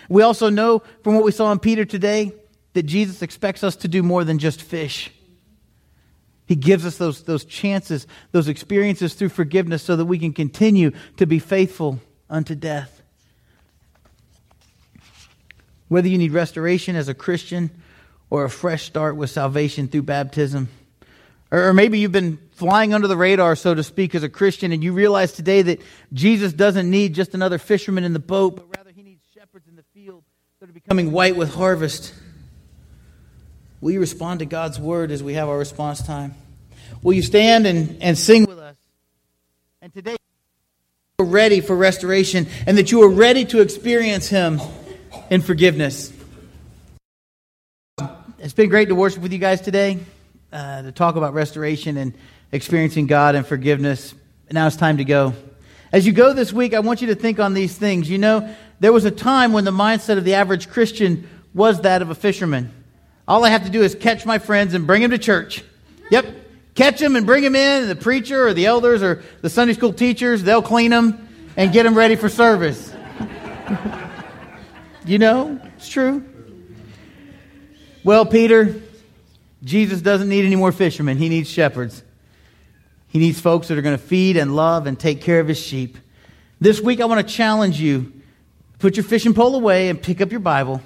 We 0.08 0.22
also 0.22 0.48
know 0.48 0.84
from 1.02 1.16
what 1.16 1.24
we 1.24 1.32
saw 1.32 1.50
in 1.50 1.58
Peter 1.58 1.84
today 1.84 2.30
that 2.74 2.84
Jesus 2.84 3.20
expects 3.20 3.64
us 3.64 3.74
to 3.78 3.88
do 3.88 4.04
more 4.04 4.22
than 4.22 4.38
just 4.38 4.62
fish. 4.62 5.10
He 6.46 6.54
gives 6.54 6.86
us 6.86 6.98
those, 6.98 7.24
those 7.24 7.44
chances, 7.44 8.06
those 8.30 8.46
experiences 8.46 9.14
through 9.14 9.30
forgiveness 9.30 9.82
so 9.82 9.96
that 9.96 10.04
we 10.04 10.20
can 10.20 10.32
continue 10.32 10.92
to 11.16 11.26
be 11.26 11.40
faithful 11.40 11.98
unto 12.30 12.54
death. 12.54 13.02
Whether 15.88 16.06
you 16.06 16.18
need 16.18 16.30
restoration 16.30 16.94
as 16.94 17.08
a 17.08 17.14
Christian 17.14 17.72
or 18.30 18.44
a 18.44 18.50
fresh 18.50 18.84
start 18.84 19.16
with 19.16 19.30
salvation 19.30 19.88
through 19.88 20.02
baptism, 20.02 20.68
or, 21.50 21.72
maybe 21.72 21.98
you've 21.98 22.12
been 22.12 22.38
flying 22.52 22.92
under 22.92 23.06
the 23.06 23.16
radar, 23.16 23.54
so 23.54 23.74
to 23.74 23.82
speak, 23.82 24.14
as 24.14 24.22
a 24.22 24.28
Christian, 24.28 24.72
and 24.72 24.82
you 24.82 24.92
realize 24.92 25.32
today 25.32 25.62
that 25.62 25.80
Jesus 26.12 26.52
doesn't 26.52 26.90
need 26.90 27.14
just 27.14 27.34
another 27.34 27.58
fisherman 27.58 28.04
in 28.04 28.12
the 28.12 28.18
boat, 28.18 28.56
but 28.56 28.76
rather 28.76 28.90
he 28.90 29.02
needs 29.02 29.22
shepherds 29.32 29.68
in 29.68 29.76
the 29.76 29.84
field 29.94 30.24
that 30.60 30.68
are 30.68 30.72
becoming 30.72 31.12
white 31.12 31.36
with 31.36 31.54
harvest. 31.54 32.12
Will 33.80 33.92
you 33.92 34.00
respond 34.00 34.40
to 34.40 34.46
God's 34.46 34.80
word 34.80 35.10
as 35.10 35.22
we 35.22 35.34
have 35.34 35.48
our 35.48 35.58
response 35.58 36.02
time? 36.02 36.34
Will 37.02 37.12
you 37.12 37.22
stand 37.22 37.66
and, 37.66 38.02
and 38.02 38.18
sing 38.18 38.44
with 38.44 38.58
us? 38.58 38.76
And 39.82 39.92
today, 39.92 40.16
you 41.18 41.24
are 41.24 41.28
ready 41.28 41.60
for 41.60 41.76
restoration 41.76 42.46
and 42.66 42.78
that 42.78 42.90
you 42.90 43.02
are 43.02 43.08
ready 43.08 43.44
to 43.44 43.60
experience 43.60 44.28
Him 44.28 44.60
in 45.30 45.42
forgiveness. 45.42 46.12
It's 48.38 48.54
been 48.54 48.68
great 48.68 48.88
to 48.88 48.94
worship 48.94 49.22
with 49.22 49.32
you 49.32 49.38
guys 49.38 49.60
today, 49.60 49.98
uh, 50.52 50.82
to 50.82 50.92
talk 50.92 51.16
about 51.16 51.34
restoration 51.34 51.96
and 51.96 52.14
experiencing 52.52 53.06
God 53.06 53.34
and 53.34 53.46
forgiveness. 53.46 54.14
Now 54.50 54.66
it's 54.66 54.76
time 54.76 54.98
to 54.98 55.04
go. 55.04 55.34
As 55.92 56.06
you 56.06 56.12
go 56.12 56.32
this 56.32 56.52
week, 56.52 56.74
I 56.74 56.80
want 56.80 57.00
you 57.00 57.08
to 57.08 57.14
think 57.14 57.40
on 57.40 57.54
these 57.54 57.76
things. 57.76 58.08
You 58.08 58.18
know, 58.18 58.54
there 58.80 58.92
was 58.92 59.04
a 59.04 59.10
time 59.10 59.52
when 59.52 59.64
the 59.64 59.70
mindset 59.70 60.18
of 60.18 60.24
the 60.24 60.34
average 60.34 60.68
Christian 60.68 61.28
was 61.54 61.80
that 61.82 62.02
of 62.02 62.10
a 62.10 62.14
fisherman. 62.14 62.72
All 63.26 63.44
I 63.44 63.48
have 63.48 63.64
to 63.64 63.70
do 63.70 63.82
is 63.82 63.94
catch 63.94 64.26
my 64.26 64.38
friends 64.38 64.74
and 64.74 64.86
bring 64.86 65.02
them 65.02 65.10
to 65.10 65.18
church. 65.18 65.64
Yep. 66.10 66.26
Catch 66.74 67.00
them 67.00 67.16
and 67.16 67.24
bring 67.24 67.42
them 67.42 67.56
in, 67.56 67.82
and 67.82 67.90
the 67.90 67.96
preacher 67.96 68.46
or 68.46 68.52
the 68.52 68.66
elders 68.66 69.02
or 69.02 69.22
the 69.40 69.48
Sunday 69.48 69.72
school 69.72 69.92
teachers, 69.92 70.42
they'll 70.42 70.62
clean 70.62 70.90
them 70.90 71.26
and 71.56 71.72
get 71.72 71.84
them 71.84 71.94
ready 71.94 72.16
for 72.16 72.28
service. 72.28 72.92
you 75.06 75.18
know, 75.18 75.58
it's 75.76 75.88
true. 75.88 76.22
Well, 78.04 78.26
Peter, 78.26 78.82
Jesus 79.66 80.00
doesn't 80.00 80.28
need 80.28 80.44
any 80.44 80.54
more 80.54 80.70
fishermen. 80.70 81.18
He 81.18 81.28
needs 81.28 81.50
shepherds. 81.50 82.04
He 83.08 83.18
needs 83.18 83.40
folks 83.40 83.68
that 83.68 83.76
are 83.76 83.82
going 83.82 83.98
to 83.98 84.02
feed 84.02 84.36
and 84.36 84.54
love 84.54 84.86
and 84.86 84.98
take 84.98 85.20
care 85.20 85.40
of 85.40 85.48
his 85.48 85.58
sheep. 85.58 85.98
This 86.60 86.80
week, 86.80 87.00
I 87.00 87.06
want 87.06 87.26
to 87.26 87.34
challenge 87.34 87.80
you 87.80 88.12
put 88.78 88.96
your 88.96 89.04
fishing 89.04 89.34
pole 89.34 89.56
away 89.56 89.88
and 89.88 90.00
pick 90.00 90.20
up 90.20 90.30
your 90.30 90.40
Bible 90.40 90.82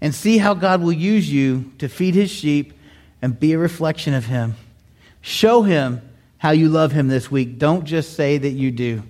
and 0.00 0.14
see 0.14 0.38
how 0.38 0.54
God 0.54 0.82
will 0.82 0.92
use 0.92 1.30
you 1.30 1.72
to 1.78 1.88
feed 1.88 2.14
his 2.14 2.30
sheep 2.30 2.72
and 3.22 3.38
be 3.38 3.52
a 3.52 3.58
reflection 3.58 4.14
of 4.14 4.26
him. 4.26 4.56
Show 5.20 5.62
him 5.62 6.02
how 6.38 6.50
you 6.50 6.68
love 6.68 6.92
him 6.92 7.08
this 7.08 7.30
week. 7.30 7.58
Don't 7.58 7.84
just 7.84 8.14
say 8.14 8.38
that 8.38 8.50
you 8.50 8.70
do. 8.70 9.02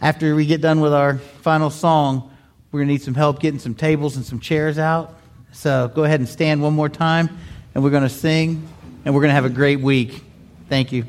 After 0.00 0.34
we 0.34 0.46
get 0.46 0.60
done 0.60 0.80
with 0.80 0.94
our 0.94 1.18
final 1.18 1.68
song, 1.68 2.30
we're 2.72 2.80
going 2.80 2.88
to 2.88 2.92
need 2.94 3.02
some 3.02 3.14
help 3.14 3.40
getting 3.40 3.60
some 3.60 3.74
tables 3.74 4.16
and 4.16 4.24
some 4.24 4.40
chairs 4.40 4.78
out. 4.78 5.18
So 5.52 5.88
go 5.94 6.04
ahead 6.04 6.20
and 6.20 6.28
stand 6.28 6.62
one 6.62 6.74
more 6.74 6.88
time, 6.88 7.38
and 7.74 7.82
we're 7.82 7.90
going 7.90 8.02
to 8.02 8.08
sing, 8.08 8.66
and 9.04 9.14
we're 9.14 9.20
going 9.20 9.30
to 9.30 9.34
have 9.34 9.44
a 9.44 9.50
great 9.50 9.80
week. 9.80 10.22
Thank 10.68 10.92
you. 10.92 11.04